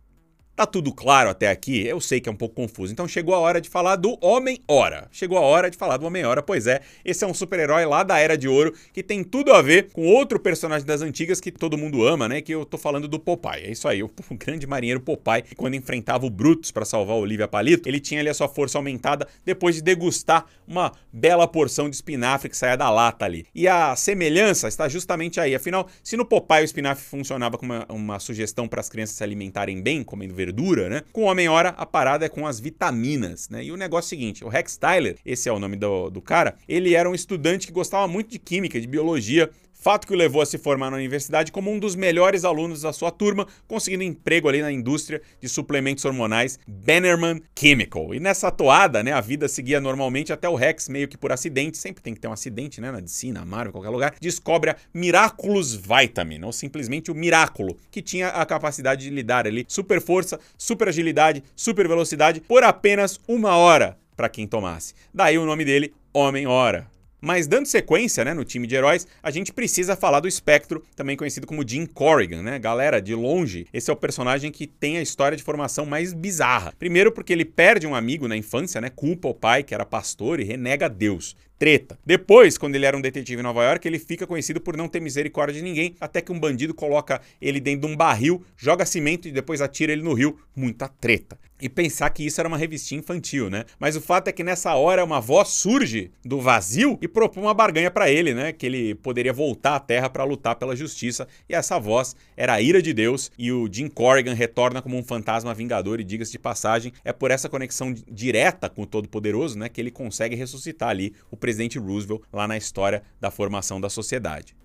Tá 0.59 0.65
tudo 0.65 0.91
claro 0.91 1.29
até 1.29 1.47
aqui? 1.49 1.87
Eu 1.87 2.01
sei 2.01 2.19
que 2.19 2.27
é 2.27 2.31
um 2.33 2.35
pouco 2.35 2.53
confuso. 2.53 2.91
Então 2.91 3.07
chegou 3.07 3.33
a 3.33 3.39
hora 3.39 3.61
de 3.61 3.69
falar 3.69 3.95
do 3.95 4.17
Homem-Hora. 4.19 5.07
Chegou 5.09 5.37
a 5.37 5.41
hora 5.41 5.71
de 5.71 5.77
falar 5.77 5.95
do 5.95 6.05
Homem-Hora, 6.05 6.43
pois 6.43 6.67
é, 6.67 6.81
esse 7.05 7.23
é 7.23 7.27
um 7.27 7.33
super-herói 7.33 7.85
lá 7.85 8.03
da 8.03 8.19
Era 8.19 8.37
de 8.37 8.45
Ouro 8.45 8.73
que 8.91 9.01
tem 9.01 9.23
tudo 9.23 9.53
a 9.53 9.61
ver 9.61 9.89
com 9.93 10.05
outro 10.05 10.37
personagem 10.37 10.85
das 10.85 11.01
antigas 11.01 11.39
que 11.39 11.49
todo 11.49 11.77
mundo 11.77 12.05
ama, 12.05 12.27
né? 12.27 12.41
Que 12.41 12.53
eu 12.53 12.65
tô 12.65 12.77
falando 12.77 13.07
do 13.07 13.17
Popeye. 13.17 13.67
É 13.67 13.71
isso 13.71 13.87
aí, 13.87 14.03
o, 14.03 14.11
grande 14.35 14.67
marinheiro 14.67 14.99
Popeye, 14.99 15.43
que 15.43 15.55
quando 15.55 15.75
enfrentava 15.75 16.25
o 16.25 16.29
Brutus 16.29 16.71
para 16.71 16.83
salvar 16.83 17.15
o 17.15 17.21
Olivia 17.21 17.47
Palito, 17.47 17.87
ele 17.87 18.01
tinha 18.01 18.19
ali 18.19 18.27
a 18.27 18.33
sua 18.33 18.49
força 18.49 18.77
aumentada 18.77 19.29
depois 19.45 19.75
de 19.75 19.81
degustar 19.81 20.45
uma 20.67 20.91
bela 21.09 21.47
porção 21.47 21.89
de 21.89 21.95
espinafre 21.95 22.49
que 22.49 22.57
saia 22.57 22.75
da 22.75 22.89
lata 22.89 23.23
ali. 23.23 23.45
E 23.55 23.65
a 23.65 23.95
semelhança 23.95 24.67
está 24.67 24.89
justamente 24.89 25.39
aí. 25.39 25.55
Afinal, 25.55 25.87
se 26.03 26.17
no 26.17 26.25
Popeye 26.25 26.63
o 26.63 26.65
espinafre 26.65 27.05
funcionava 27.05 27.57
como 27.57 27.71
uma, 27.73 27.85
uma 27.87 28.19
sugestão 28.19 28.67
para 28.67 28.81
as 28.81 28.89
crianças 28.89 29.15
se 29.15 29.23
alimentarem 29.23 29.81
bem, 29.81 30.03
comendo 30.03 30.35
verdura, 30.35 30.48
verdura, 30.49 30.89
né? 30.89 31.03
Com 31.13 31.23
o 31.23 31.25
Homem-Hora, 31.25 31.69
a 31.69 31.85
parada 31.85 32.25
é 32.25 32.29
com 32.29 32.45
as 32.45 32.59
vitaminas, 32.59 33.49
né? 33.49 33.63
E 33.63 33.71
o 33.71 33.77
negócio 33.77 34.07
é 34.07 34.07
o 34.07 34.19
seguinte: 34.19 34.43
o 34.43 34.49
Rex 34.49 34.77
Tyler, 34.77 35.17
esse 35.25 35.47
é 35.47 35.53
o 35.53 35.59
nome 35.59 35.75
do, 35.75 36.09
do 36.09 36.21
cara, 36.21 36.55
ele 36.67 36.95
era 36.95 37.09
um 37.09 37.15
estudante 37.15 37.67
que 37.67 37.73
gostava 37.73 38.07
muito 38.07 38.31
de 38.31 38.39
química, 38.39 38.79
de 38.81 38.87
biologia, 38.87 39.49
Fato 39.81 40.05
que 40.05 40.13
o 40.13 40.17
levou 40.17 40.41
a 40.41 40.45
se 40.45 40.57
formar 40.57 40.91
na 40.91 40.97
universidade 40.97 41.53
como 41.53 41.71
um 41.71 41.79
dos 41.79 41.95
melhores 41.95 42.43
alunos 42.43 42.81
da 42.81 42.91
sua 42.91 43.11
turma, 43.11 43.47
conseguindo 43.65 44.03
emprego 44.03 44.49
ali 44.49 44.61
na 44.61 44.69
indústria 44.69 45.21
de 45.39 45.47
suplementos 45.47 46.03
hormonais 46.03 46.59
Bannerman 46.67 47.41
Chemical. 47.57 48.13
E 48.13 48.19
nessa 48.19 48.51
toada, 48.51 49.01
né, 49.01 49.13
a 49.13 49.21
vida 49.21 49.47
seguia 49.47 49.79
normalmente 49.79 50.33
até 50.33 50.49
o 50.49 50.55
Rex, 50.55 50.89
meio 50.89 51.07
que 51.07 51.17
por 51.17 51.31
acidente, 51.31 51.77
sempre 51.77 52.03
tem 52.03 52.13
que 52.13 52.19
ter 52.19 52.27
um 52.27 52.33
acidente, 52.33 52.81
né, 52.81 52.91
na 52.91 52.99
DC, 52.99 53.31
na 53.31 53.45
Marvel, 53.45 53.71
qualquer 53.71 53.89
lugar, 53.89 54.15
descobre 54.19 54.71
a 54.71 54.75
Miraculous 54.93 55.73
Vitamin, 55.73 56.43
ou 56.43 56.51
simplesmente 56.51 57.09
o 57.09 57.15
Miraculo, 57.15 57.77
que 57.89 58.01
tinha 58.01 58.27
a 58.27 58.45
capacidade 58.45 59.05
de 59.05 59.09
lidar 59.09 59.47
ali 59.47 59.63
super 59.65 60.01
força, 60.01 60.37
super 60.57 60.89
agilidade, 60.89 61.41
super 61.55 61.87
velocidade 61.87 62.41
por 62.41 62.65
apenas 62.65 63.17
uma 63.25 63.55
hora 63.55 63.97
para 64.17 64.27
quem 64.27 64.45
tomasse. 64.45 64.93
Daí 65.13 65.37
o 65.37 65.45
nome 65.45 65.63
dele, 65.63 65.93
Homem-Hora. 66.13 66.98
Mas 67.21 67.47
dando 67.47 67.65
sequência, 67.65 68.23
né, 68.23 68.33
no 68.33 68.45
time 68.45 68.65
de 68.65 68.75
heróis, 68.75 69.07
a 69.21 69.31
gente 69.31 69.51
precisa 69.51 69.95
falar 69.95 70.19
do 70.19 70.27
Espectro, 70.27 70.83
também 70.95 71.17
conhecido 71.17 71.45
como 71.45 71.67
Jim 71.67 71.85
Corrigan, 71.85 72.41
né? 72.41 72.57
Galera, 72.59 73.01
de 73.01 73.13
longe, 73.13 73.67
esse 73.73 73.89
é 73.89 73.93
o 73.93 73.97
personagem 73.97 74.51
que 74.51 74.65
tem 74.65 74.97
a 74.97 75.01
história 75.01 75.37
de 75.37 75.43
formação 75.43 75.85
mais 75.85 76.13
bizarra. 76.13 76.73
Primeiro 76.79 77.11
porque 77.11 77.33
ele 77.33 77.45
perde 77.45 77.85
um 77.85 77.95
amigo 77.95 78.27
na 78.27 78.37
infância, 78.37 78.79
né? 78.79 78.89
Culpa 78.89 79.27
o 79.27 79.33
pai, 79.33 79.63
que 79.63 79.73
era 79.73 79.85
pastor, 79.85 80.39
e 80.39 80.43
renega 80.43 80.87
Deus 80.87 81.35
treta. 81.59 81.99
Depois, 82.05 82.57
quando 82.57 82.75
ele 82.75 82.85
era 82.85 82.95
um 82.95 83.01
detetive 83.01 83.41
em 83.41 83.43
Nova 83.43 83.65
York, 83.65 83.85
ele 83.85 83.99
fica 83.99 84.25
conhecido 84.25 84.61
por 84.61 84.77
não 84.77 84.87
ter 84.87 85.01
misericórdia 85.01 85.57
de 85.57 85.61
ninguém, 85.61 85.93
até 85.99 86.21
que 86.21 86.31
um 86.31 86.39
bandido 86.39 86.73
coloca 86.73 87.21
ele 87.41 87.59
dentro 87.59 87.85
de 87.85 87.93
um 87.93 87.97
barril, 87.97 88.41
joga 88.55 88.85
cimento 88.85 89.27
e 89.27 89.31
depois 89.31 89.59
atira 89.59 89.91
ele 89.91 90.01
no 90.01 90.13
rio. 90.13 90.39
Muita 90.55 90.87
treta. 90.87 91.37
E 91.61 91.67
pensar 91.67 92.09
que 92.09 92.25
isso 92.25 92.39
era 92.39 92.47
uma 92.47 92.57
revistinha 92.57 92.99
infantil, 92.99 93.49
né? 93.49 93.65
Mas 93.79 93.95
o 93.95 94.01
fato 94.01 94.27
é 94.27 94.31
que 94.31 94.43
nessa 94.43 94.75
hora 94.75 95.03
uma 95.03 95.19
voz 95.19 95.49
surge 95.49 96.11
do 96.23 96.39
vazio 96.39 96.97
e 97.01 97.07
propõe 97.07 97.43
uma 97.43 97.53
barganha 97.53 97.91
para 97.91 98.09
ele, 98.09 98.33
né? 98.33 98.53
Que 98.53 98.65
ele 98.65 98.95
poderia 98.95 99.33
voltar 99.33 99.75
à 99.75 99.79
Terra 99.79 100.09
para 100.09 100.23
lutar 100.23 100.55
pela 100.55 100.75
justiça. 100.75 101.27
E 101.47 101.53
essa 101.53 101.79
voz 101.79 102.15
era 102.37 102.53
a 102.53 102.61
ira 102.61 102.81
de 102.81 102.93
Deus 102.93 103.31
e 103.37 103.51
o 103.51 103.67
Jim 103.71 103.87
Corrigan 103.87 104.33
retorna 104.33 104.81
como 104.81 104.97
um 104.97 105.03
fantasma 105.03 105.53
vingador 105.53 105.99
e 105.99 106.03
diga-se 106.03 106.31
de 106.31 106.39
passagem, 106.39 106.93
é 107.03 107.11
por 107.11 107.31
essa 107.31 107.49
conexão 107.49 107.93
direta 108.09 108.69
com 108.69 108.83
o 108.83 108.85
Todo-Poderoso, 108.85 109.57
né, 109.57 109.69
que 109.69 109.81
ele 109.81 109.91
consegue 109.91 110.35
ressuscitar 110.35 110.89
ali 110.89 111.13
o 111.29 111.37
presidente 111.37 111.77
Roosevelt 111.77 112.21
lá 112.31 112.47
na 112.47 112.57
história 112.57 113.03
da 113.19 113.29
formação 113.29 113.79
da 113.81 113.89
sociedade. 113.89 114.58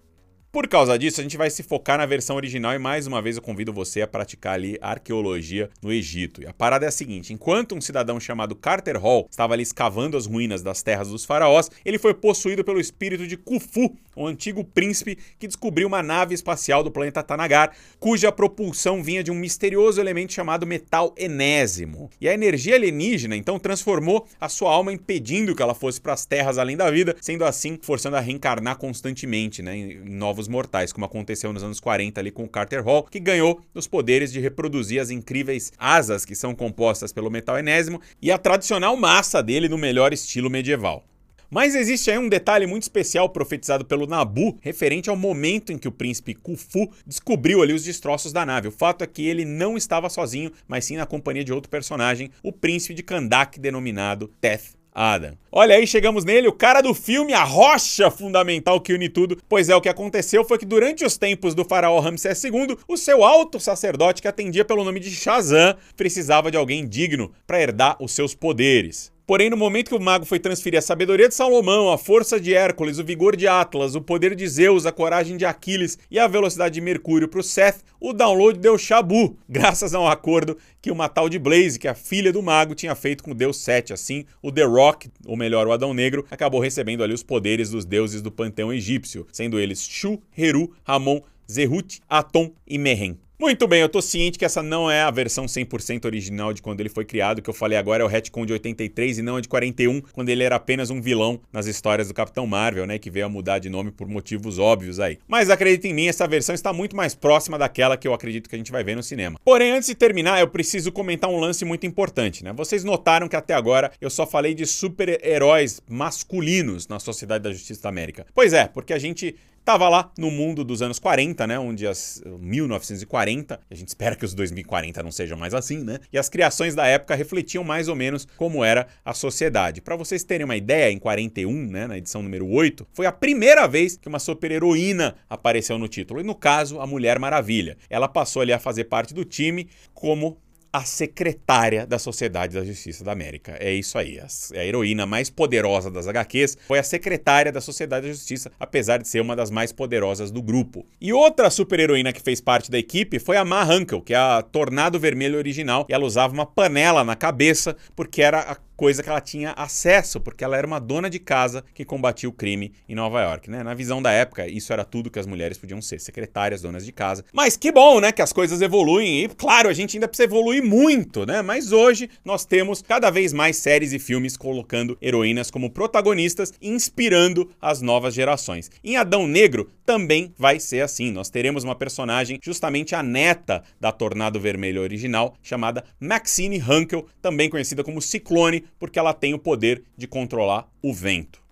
Por 0.55 0.69
causa 0.69 0.97
disso, 0.97 1.19
a 1.19 1.25
gente 1.25 1.37
vai 1.37 1.51
se 1.51 1.65
focar 1.65 1.99
na 1.99 2.07
versão 2.07 2.37
original 2.37 2.73
e 2.73 2.79
mais 2.79 3.09
uma 3.09 3.21
vez 3.21 3.35
eu 3.35 3.43
convido 3.43 3.73
você 3.73 4.03
a 4.03 4.07
praticar 4.07 4.55
ali 4.55 4.79
arqueologia 4.81 5.69
no 5.83 5.93
Egito. 5.93 6.41
E 6.41 6.47
a 6.47 6.53
parada 6.53 6.85
é 6.85 6.89
a 6.89 6.93
seguinte: 6.93 7.33
enquanto 7.33 7.75
um 7.75 7.81
cidadão 7.81 8.21
chamado 8.21 8.55
Carter 8.55 8.97
Hall 8.97 9.27
estava 9.29 9.53
ali 9.53 9.65
escavando 9.65 10.17
as 10.17 10.27
ruínas 10.27 10.63
das 10.63 10.81
terras 10.81 11.09
dos 11.09 11.25
faraós, 11.25 11.69
ele 11.85 11.99
foi 11.99 12.15
possuído 12.15 12.63
pelo 12.63 12.79
espírito 12.79 13.27
de 13.27 13.37
Khufu, 13.37 13.97
um 14.17 14.29
antigo 14.29 14.63
príncipe 14.63 15.19
que 15.41 15.49
descobriu 15.49 15.89
uma 15.89 16.05
nave 16.05 16.37
espacial 16.37 16.85
do 16.85 16.91
planeta 16.93 17.21
Tanagar, 17.21 17.73
cuja 17.99 18.31
propulsão 18.31 19.03
vinha 19.03 19.25
de 19.25 19.33
um 19.33 19.35
misterioso 19.35 20.01
elemento 20.01 20.33
chamado 20.33 20.65
metal 20.65 21.13
enésimo. 21.19 22.09
E 22.21 22.29
a 22.29 22.33
energia 22.33 22.77
alienígena 22.77 23.35
então 23.35 23.59
transformou 23.59 24.25
a 24.41 24.49
sua 24.49 24.73
alma 24.73 24.93
impedindo 24.93 25.53
que 25.53 25.63
ela 25.63 25.75
fosse 25.75 26.01
para 26.01 26.13
as 26.13 26.25
terras 26.25 26.59
além 26.59 26.77
da 26.77 26.89
vida, 26.93 27.17
sendo 27.21 27.45
assim 27.45 27.77
forçando 27.83 28.17
a 28.17 28.21
reencarnar 28.21 28.77
constantemente, 28.79 29.61
né, 29.61 29.77
em 29.77 30.05
novos 30.05 30.44
Mortais, 30.49 30.93
como 30.93 31.07
aconteceu 31.07 31.53
nos 31.53 31.63
anos 31.63 31.81
40 31.81 32.21
ali 32.21 32.31
com 32.31 32.49
Carter 32.49 32.83
Hall, 32.83 33.05
que 33.05 33.21
ganhou 33.21 33.61
os 33.75 33.87
poderes 33.87 34.33
de 34.33 34.41
reproduzir 34.41 35.01
as 35.01 35.11
incríveis 35.11 35.73
asas 35.79 36.25
que 36.25 36.35
são 36.35 36.55
compostas 36.55 37.13
pelo 37.13 37.31
metal 37.31 37.59
enésimo 37.59 38.01
e 38.21 38.31
a 38.31 38.39
tradicional 38.39 38.97
massa 38.97 39.43
dele 39.43 39.69
no 39.69 39.79
melhor 39.79 40.13
estilo 40.13 40.51
medieval. 40.51 41.05
Mas 41.51 41.77
existe 41.77 42.11
aí 42.11 42.19
um 42.19 42.29
detalhe 42.29 42.67
muito 42.67 42.83
especial 42.83 43.29
profetizado 43.29 43.85
pelo 43.85 44.09
Nabu, 44.09 44.59
referente 44.61 45.09
ao 45.09 45.17
momento 45.17 45.73
em 45.73 45.79
que 45.79 45.87
o 45.87 45.93
príncipe 45.93 46.35
Khufu 46.35 46.91
descobriu 47.07 47.63
ali 47.63 47.73
os 47.73 47.85
destroços 47.85 48.33
da 48.33 48.45
nave. 48.45 48.67
O 48.67 48.73
fato 48.73 49.05
é 49.05 49.07
que 49.07 49.25
ele 49.25 49.45
não 49.45 49.77
estava 49.77 50.11
sozinho, 50.11 50.51
mas 50.67 50.85
sim 50.85 50.97
na 50.97 51.07
companhia 51.07 51.45
de 51.45 51.53
outro 51.53 51.71
personagem, 51.71 52.31
o 52.43 52.53
príncipe 52.53 52.95
de 52.95 53.05
Kandak, 53.05 53.61
denominado 53.61 54.33
Teth 54.41 54.75
Adam. 54.95 55.37
Olha 55.51 55.75
aí, 55.75 55.87
chegamos 55.87 56.25
nele, 56.25 56.47
o 56.47 56.53
cara 56.53 56.81
do 56.81 56.95
filme, 56.95 57.33
a 57.33 57.43
rocha 57.43 58.11
fundamental 58.11 58.81
que 58.81 58.93
une 58.93 59.09
tudo. 59.09 59.39
Pois 59.49 59.69
é, 59.69 59.75
o 59.75 59.81
que 59.81 59.89
aconteceu 59.89 60.45
foi 60.45 60.57
que 60.57 60.65
durante 60.65 61.05
os 61.05 61.17
tempos 61.17 61.55
do 61.55 61.65
faraó 61.65 61.99
Ramsés 61.99 62.45
II, 62.45 62.77
o 62.87 62.97
seu 62.97 63.25
alto 63.25 63.59
sacerdote, 63.59 64.23
que 64.23 64.29
atendia 64.29 64.65
pelo 64.65 64.85
nome 64.85 65.01
de 65.01 65.11
Shazam, 65.11 65.77
precisava 65.97 66.51
de 66.51 66.57
alguém 66.57 66.87
digno 66.87 67.33
para 67.47 67.61
herdar 67.61 67.97
os 68.01 68.13
seus 68.13 68.35
poderes. 68.35 69.14
Porém, 69.27 69.49
no 69.49 69.57
momento 69.57 69.89
que 69.89 69.95
o 69.95 70.01
mago 70.01 70.27
foi 70.27 70.39
transferir 70.39 70.79
a 70.79 70.83
sabedoria 70.83 71.27
de 71.27 71.35
Salomão, 71.35 71.91
a 71.91 71.97
força 71.97 72.39
de 72.39 72.53
Hércules, 72.53 72.99
o 72.99 73.05
vigor 73.05 73.35
de 73.35 73.49
Atlas, 73.49 73.95
o 73.95 74.03
poder 74.03 74.35
de 74.35 74.47
Zeus, 74.47 74.85
a 74.85 74.93
coragem 74.93 75.39
de 75.39 75.47
Aquiles 75.47 75.99
e 76.11 76.19
a 76.19 76.29
velocidade 76.29 76.75
de 76.75 76.83
Mercúrio 76.83 77.27
para 77.27 77.41
o 77.41 77.43
Seth, 77.43 77.79
o 77.99 78.13
download 78.13 78.59
deu 78.59 78.77
chabu, 78.77 79.39
graças 79.49 79.95
a 79.95 80.01
um 80.01 80.07
acordo 80.07 80.59
que 80.83 80.91
uma 80.91 81.09
tal 81.09 81.31
de 81.31 81.39
Blaze, 81.39 81.79
que 81.79 81.89
é 81.89 81.93
a 81.93 81.95
filha 81.95 82.31
do 82.31 82.43
mago, 82.43 82.75
tinha 82.75 82.95
feito 82.95 83.25
com 83.25 83.31
o 83.31 83.35
deus 83.35 83.57
Seth. 83.57 83.93
Assim, 83.93 84.27
o 84.43 84.53
The 84.53 84.65
Rock, 84.65 85.09
ou 85.25 85.39
melhor, 85.39 85.67
o 85.67 85.73
Adão 85.73 85.95
Negro, 85.95 86.27
acabou 86.31 86.61
recebendo 86.61 87.03
ali 87.03 87.15
os 87.15 87.23
poderes 87.23 87.71
dos 87.71 87.87
deuses 87.87 88.21
do 88.21 88.31
panteão 88.31 88.71
egípcio, 88.71 89.27
sendo 89.33 89.59
eles 89.59 89.83
Shu, 89.83 90.21
Heru, 90.37 90.71
Ramon, 90.85 91.23
Zerut, 91.51 92.03
Atom 92.11 92.53
e 92.67 92.77
Mehen. 92.77 93.24
Muito 93.45 93.69
bem, 93.69 93.83
eu 93.83 93.91
tô 93.91 94.01
ciente 94.01 94.39
que 94.39 94.45
essa 94.47 94.63
não 94.63 94.91
é 94.91 95.03
a 95.03 95.11
versão 95.11 95.45
100% 95.45 96.07
original 96.07 96.55
de 96.55 96.63
quando 96.63 96.81
ele 96.81 96.89
foi 96.89 97.05
criado, 97.05 97.43
que 97.43 97.51
eu 97.51 97.53
falei 97.53 97.77
agora 97.77 98.03
é 98.03 98.07
o 98.07 98.09
retcon 98.09 98.47
de 98.47 98.55
83 98.55 99.19
e 99.19 99.23
não 99.23 99.37
a 99.37 99.41
de 99.43 99.49
41, 99.49 100.01
quando 100.15 100.31
ele 100.31 100.43
era 100.43 100.57
apenas 100.57 100.89
um 100.89 100.99
vilão 100.99 101.39
nas 101.53 101.67
histórias 101.67 102.09
do 102.09 102.15
Capitão 102.15 102.47
Marvel, 102.47 102.87
né, 102.87 102.99
que 102.99 103.11
veio 103.11 103.27
a 103.27 103.29
mudar 103.29 103.59
de 103.59 103.69
nome 103.69 103.91
por 103.91 104.09
motivos 104.09 104.59
óbvios 104.59 104.99
aí. 104.99 105.19
Mas 105.29 105.51
acredite 105.51 105.87
em 105.87 105.93
mim, 105.93 106.09
essa 106.09 106.27
versão 106.27 106.55
está 106.55 106.73
muito 106.73 106.97
mais 106.97 107.15
próxima 107.15 107.59
daquela 107.59 107.99
que 107.99 108.09
eu 108.09 108.15
acredito 108.15 108.49
que 108.49 108.55
a 108.55 108.59
gente 108.59 108.73
vai 108.73 108.83
ver 108.83 108.97
no 108.97 109.03
cinema. 109.03 109.39
Porém, 109.45 109.73
antes 109.73 109.89
de 109.91 109.95
terminar, 109.95 110.41
eu 110.41 110.49
preciso 110.49 110.91
comentar 110.91 111.29
um 111.29 111.39
lance 111.39 111.67
muito 111.67 111.85
importante, 111.85 112.43
né? 112.43 112.51
Vocês 112.55 112.83
notaram 112.83 113.29
que 113.29 113.37
até 113.37 113.53
agora 113.53 113.93
eu 114.01 114.09
só 114.09 114.27
falei 114.27 114.55
de 114.55 114.65
super-heróis 114.65 115.83
masculinos 115.87 116.89
na 116.89 116.99
Sociedade 116.99 117.45
da 117.45 117.53
Justiça 117.53 117.83
da 117.83 117.91
América. 117.91 118.27
Pois 118.35 118.55
é, 118.55 118.69
porque 118.69 118.95
a 118.95 118.99
gente 118.99 119.37
Tava 119.65 119.89
lá 119.89 120.13
no 120.19 120.31
mundo 120.31 120.63
dos 120.63 120.83
anos 120.83 120.99
40, 120.99 121.47
né? 121.47 121.59
Onde 121.59 121.87
as 121.87 122.23
1940, 122.27 123.59
a 123.71 123.75
gente 123.75 123.89
espera 123.89 124.15
que 124.15 124.25
os 124.25 124.35
2040 124.35 125.03
não 125.03 125.11
sejam 125.11 125.39
mais 125.39 125.55
assim, 125.55 125.79
né? 125.79 126.01
E 126.13 126.19
as 126.19 126.29
criações 126.29 126.75
da 126.75 126.87
época 126.87 127.15
refletiam 127.15 127.65
mais 127.65 127.89
ou 127.89 127.97
menos 127.97 128.29
como 128.37 128.63
era 128.63 128.87
a 129.03 129.15
sociedade. 129.15 129.81
Para 129.81 129.97
vocês 129.97 130.23
terem 130.23 130.45
uma 130.45 130.55
ideia, 130.55 130.93
em 130.93 130.99
41, 130.99 131.51
né, 131.51 131.87
na 131.87 131.97
edição 131.97 132.23
número 132.23 132.47
8, 132.47 132.87
foi 132.93 133.07
a 133.07 133.13
primeira 133.13 133.67
vez 133.67 133.97
que 133.97 134.07
uma 134.07 134.19
super-heroína 134.19 135.17
apareceu 135.31 135.79
no 135.79 135.89
título. 135.89 136.21
E 136.21 136.25
no 136.25 136.35
caso, 136.35 136.79
a 136.79 136.87
Mulher 136.87 137.19
Maravilha. 137.19 137.79
Ela 137.89 138.07
passou 138.07 138.43
ali 138.43 138.53
a 138.53 138.59
fazer 138.59 138.85
parte 138.85 139.15
do 139.15 139.25
time 139.25 139.71
como 139.95 140.37
a 140.75 140.85
secretária 140.85 141.87
da 141.87 142.01
Sociedade 142.01 142.55
da 142.55 142.65
Justiça 142.65 143.05
da 143.05 143.13
América. 143.13 143.57
É 143.61 143.73
isso 143.73 143.97
aí. 143.97 144.19
A 144.19 144.65
heroína 144.65 145.07
mais 145.07 145.31
poderosa 145.31 145.89
das 145.89 146.09
HQs 146.09 146.59
foi 146.67 146.81
a 146.81 146.83
secretária 146.83 147.53
da 147.53 147.61
Sociedade 147.61 148.09
da 148.09 148.13
Justiça, 148.13 148.51
apesar 148.59 148.99
de 148.99 149.07
ser 149.07 149.21
uma 149.21 149.37
das 149.37 149.53
mais 149.53 149.71
poderosas 149.71 150.33
do 150.33 150.43
grupo. 150.43 150.85
E 151.01 151.13
outra 151.13 151.49
super-heroína 151.49 152.13
que 152.13 152.21
fez 152.21 152.41
parte 152.41 152.73
da 152.73 152.79
equipe 152.79 153.21
foi 153.21 153.37
a 153.37 153.45
Ma 153.45 153.63
Hankel, 153.63 154.03
que 154.03 154.15
é 154.15 154.17
a 154.17 154.43
Tornado 154.43 154.99
Vermelho 154.99 155.39
original, 155.39 155.87
e 155.89 155.95
ela 155.95 156.05
usava 156.05 156.35
uma 156.35 156.45
panela 156.45 157.05
na 157.05 157.15
cabeça 157.15 157.77
porque 157.95 158.21
era 158.21 158.41
a 158.41 158.57
coisa 158.77 159.03
que 159.03 159.09
ela 159.09 159.21
tinha 159.21 159.53
acesso, 159.53 160.21
porque 160.21 160.45
ela 160.45 160.57
era 160.57 160.67
uma 160.67 160.79
dona 160.79 161.09
de 161.09 161.19
casa 161.19 161.65
que 161.75 161.85
combatia 161.85 162.29
o 162.29 162.33
crime 162.33 162.73
em 162.89 162.95
Nova 162.95 163.21
York, 163.23 163.51
né? 163.51 163.63
Na 163.63 163.75
visão 163.75 164.03
da 164.03 164.11
época, 164.11 164.47
isso 164.47 164.73
era 164.73 164.85
tudo 164.85 165.11
que 165.11 165.19
as 165.19 165.27
mulheres 165.27 165.59
podiam 165.59 165.81
ser, 165.81 166.01
secretárias, 166.01 166.63
donas 166.63 166.85
de 166.85 166.93
casa. 166.93 167.25
Mas 167.33 167.57
que 167.57 167.71
bom, 167.71 168.01
né, 168.01 168.13
que 168.13 168.23
as 168.23 168.33
coisas 168.33 168.61
evoluem 168.61 169.25
e, 169.25 169.29
claro, 169.29 169.69
a 169.69 169.73
gente 169.73 169.97
ainda 169.97 170.09
precisa 170.09 170.25
evoluir 170.25 170.63
muito, 170.63 171.25
né? 171.27 171.43
Mas 171.43 171.73
hoje 171.73 172.09
nós 172.25 172.45
temos 172.45 172.83
cada 172.83 173.11
vez 173.11 173.33
mais 173.33 173.57
séries 173.57 173.93
e 173.93 173.99
filmes 173.99 174.37
colocando 174.37 174.97
heroínas 175.01 175.51
como 175.51 175.71
protagonistas, 175.71 176.53
inspirando 176.61 177.51
as 177.61 177.81
novas 177.81 178.15
gerações. 178.15 178.71
Em 178.83 178.97
Adão 178.97 179.27
Negro 179.27 179.71
também 179.85 180.33
vai 180.37 180.59
ser 180.59 180.81
assim. 180.81 181.11
Nós 181.11 181.31
teremos 181.31 181.65
uma 181.65 181.75
personagem, 181.75 182.39
justamente 182.43 182.95
a 182.95 183.03
neta 183.03 183.63
da 183.81 183.93
Tornado 183.93 184.41
Vermelho 184.41 184.83
original, 184.83 185.35
chamada 185.43 185.85
Maxine 186.01 186.63
Hunkel, 186.63 187.07
também 187.21 187.49
conhecida 187.49 187.85
como 187.85 188.03
Ciclone, 188.03 188.64
porque 188.79 188.99
ela 188.99 189.13
tem 189.13 189.35
o 189.35 189.39
poder 189.39 189.83
de 189.97 190.07
controlar 190.07 190.69
o 190.83 190.93
vento. 190.93 191.45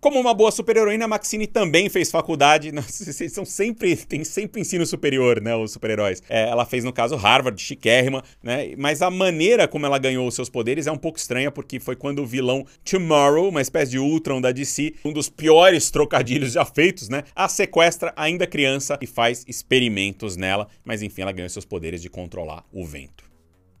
Como 0.00 0.18
uma 0.18 0.32
boa 0.32 0.50
super-heroína, 0.50 1.06
Maxine 1.06 1.46
também 1.46 1.90
fez 1.90 2.10
faculdade. 2.10 2.72
São 3.28 3.44
sempre. 3.44 3.94
Tem 3.94 4.24
sempre 4.24 4.62
ensino 4.62 4.86
superior, 4.86 5.42
né? 5.42 5.54
Os 5.54 5.72
super-heróis. 5.72 6.22
É, 6.26 6.48
ela 6.48 6.64
fez, 6.64 6.84
no 6.84 6.92
caso, 6.92 7.16
Harvard, 7.16 7.60
chiquérrima, 7.60 8.24
né? 8.42 8.74
Mas 8.78 9.02
a 9.02 9.10
maneira 9.10 9.68
como 9.68 9.84
ela 9.84 9.98
ganhou 9.98 10.26
os 10.26 10.34
seus 10.34 10.48
poderes 10.48 10.86
é 10.86 10.92
um 10.92 10.96
pouco 10.96 11.18
estranha, 11.18 11.50
porque 11.50 11.78
foi 11.78 11.96
quando 11.96 12.22
o 12.22 12.26
vilão 12.26 12.64
Tomorrow, 12.82 13.50
uma 13.50 13.60
espécie 13.60 13.90
de 13.90 13.98
Ultron 13.98 14.40
da 14.40 14.50
DC, 14.50 14.94
um 15.04 15.12
dos 15.12 15.28
piores 15.28 15.90
trocadilhos 15.90 16.52
já 16.52 16.64
feitos, 16.64 17.10
né? 17.10 17.24
A 17.36 17.46
sequestra 17.46 18.10
ainda 18.16 18.46
criança 18.46 18.98
e 19.02 19.06
faz 19.06 19.44
experimentos 19.46 20.34
nela. 20.34 20.66
Mas 20.82 21.02
enfim, 21.02 21.20
ela 21.20 21.32
ganhou 21.32 21.50
seus 21.50 21.66
poderes 21.66 22.00
de 22.00 22.08
controlar 22.08 22.64
o 22.72 22.86
vento. 22.86 23.29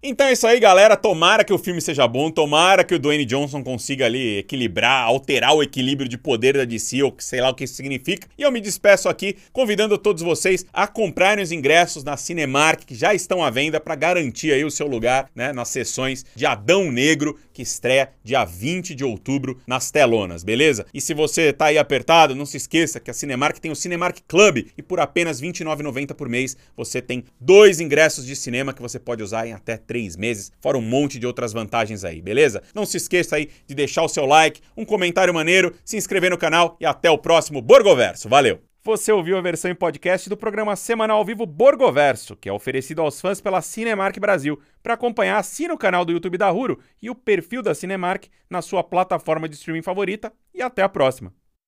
Então 0.02 0.28
é 0.28 0.32
isso 0.32 0.46
aí, 0.46 0.58
galera. 0.58 0.96
Tomara 0.96 1.44
que 1.44 1.52
o 1.52 1.58
filme 1.58 1.78
seja 1.78 2.08
bom, 2.08 2.30
tomara 2.30 2.82
que 2.82 2.94
o 2.94 2.98
Dwayne 2.98 3.26
Johnson 3.26 3.62
consiga 3.62 4.06
ali 4.06 4.38
equilibrar, 4.38 5.04
alterar 5.04 5.54
o 5.54 5.62
equilíbrio 5.62 6.08
de 6.08 6.16
poder 6.16 6.56
da 6.56 6.64
DC, 6.64 7.02
ou 7.02 7.14
sei 7.18 7.42
lá 7.42 7.50
o 7.50 7.54
que 7.54 7.64
isso 7.64 7.74
significa. 7.74 8.26
E 8.38 8.40
eu 8.40 8.50
me 8.50 8.62
despeço 8.62 9.10
aqui, 9.10 9.36
convidando 9.52 9.98
todos 9.98 10.22
vocês 10.22 10.64
a 10.72 10.86
comprarem 10.86 11.44
os 11.44 11.52
ingressos 11.52 12.02
na 12.02 12.16
Cinemark, 12.16 12.86
que 12.86 12.94
já 12.94 13.12
estão 13.12 13.44
à 13.44 13.50
venda, 13.50 13.78
para 13.78 13.94
garantir 13.94 14.52
aí 14.52 14.64
o 14.64 14.70
seu 14.70 14.86
lugar 14.86 15.28
né, 15.34 15.52
nas 15.52 15.68
sessões 15.68 16.24
de 16.34 16.46
Adão 16.46 16.90
Negro, 16.90 17.38
que 17.52 17.60
estreia 17.60 18.08
dia 18.24 18.42
20 18.42 18.94
de 18.94 19.04
outubro 19.04 19.60
nas 19.66 19.90
telonas, 19.90 20.42
beleza? 20.42 20.86
E 20.94 21.00
se 21.02 21.12
você 21.12 21.52
tá 21.52 21.66
aí 21.66 21.76
apertado, 21.76 22.34
não 22.34 22.46
se 22.46 22.56
esqueça 22.56 23.00
que 23.00 23.10
a 23.10 23.14
Cinemark 23.14 23.58
tem 23.58 23.70
o 23.70 23.76
Cinemark 23.76 24.16
Club, 24.26 24.64
e 24.78 24.82
por 24.82 24.98
apenas 24.98 25.40
R$ 25.40 25.48
29,90 25.48 26.14
por 26.14 26.26
mês, 26.26 26.56
você 26.74 27.02
tem 27.02 27.22
dois 27.38 27.80
ingressos 27.80 28.24
de 28.24 28.34
cinema 28.34 28.72
que 28.72 28.80
você 28.80 28.98
pode 28.98 29.22
usar 29.22 29.46
em 29.46 29.52
até 29.52 29.76
três 29.90 30.16
meses, 30.16 30.52
fora 30.60 30.78
um 30.78 30.80
monte 30.80 31.18
de 31.18 31.26
outras 31.26 31.52
vantagens 31.52 32.04
aí, 32.04 32.22
beleza? 32.22 32.62
Não 32.72 32.86
se 32.86 32.96
esqueça 32.96 33.34
aí 33.34 33.50
de 33.66 33.74
deixar 33.74 34.04
o 34.04 34.08
seu 34.08 34.24
like, 34.24 34.60
um 34.76 34.84
comentário 34.84 35.34
maneiro, 35.34 35.74
se 35.84 35.96
inscrever 35.96 36.30
no 36.30 36.38
canal 36.38 36.76
e 36.78 36.86
até 36.86 37.10
o 37.10 37.18
próximo 37.18 37.60
Borgoverso. 37.60 38.28
Valeu! 38.28 38.60
Você 38.84 39.10
ouviu 39.10 39.36
a 39.36 39.40
versão 39.40 39.68
em 39.68 39.74
podcast 39.74 40.28
do 40.28 40.36
programa 40.36 40.76
semanal 40.76 41.18
ao 41.18 41.24
vivo 41.24 41.44
Borgoverso, 41.44 42.36
que 42.36 42.48
é 42.48 42.52
oferecido 42.52 43.02
aos 43.02 43.20
fãs 43.20 43.40
pela 43.40 43.60
Cinemark 43.60 44.16
Brasil. 44.20 44.60
Para 44.80 44.94
acompanhar, 44.94 45.38
assina 45.38 45.74
o 45.74 45.78
canal 45.78 46.04
do 46.04 46.12
YouTube 46.12 46.38
da 46.38 46.52
Huro 46.52 46.78
e 47.02 47.10
o 47.10 47.14
perfil 47.14 47.60
da 47.60 47.74
Cinemark 47.74 48.26
na 48.48 48.62
sua 48.62 48.84
plataforma 48.84 49.48
de 49.48 49.56
streaming 49.56 49.82
favorita. 49.82 50.32
E 50.54 50.62
até 50.62 50.82
a 50.82 50.88
próxima! 50.88 51.39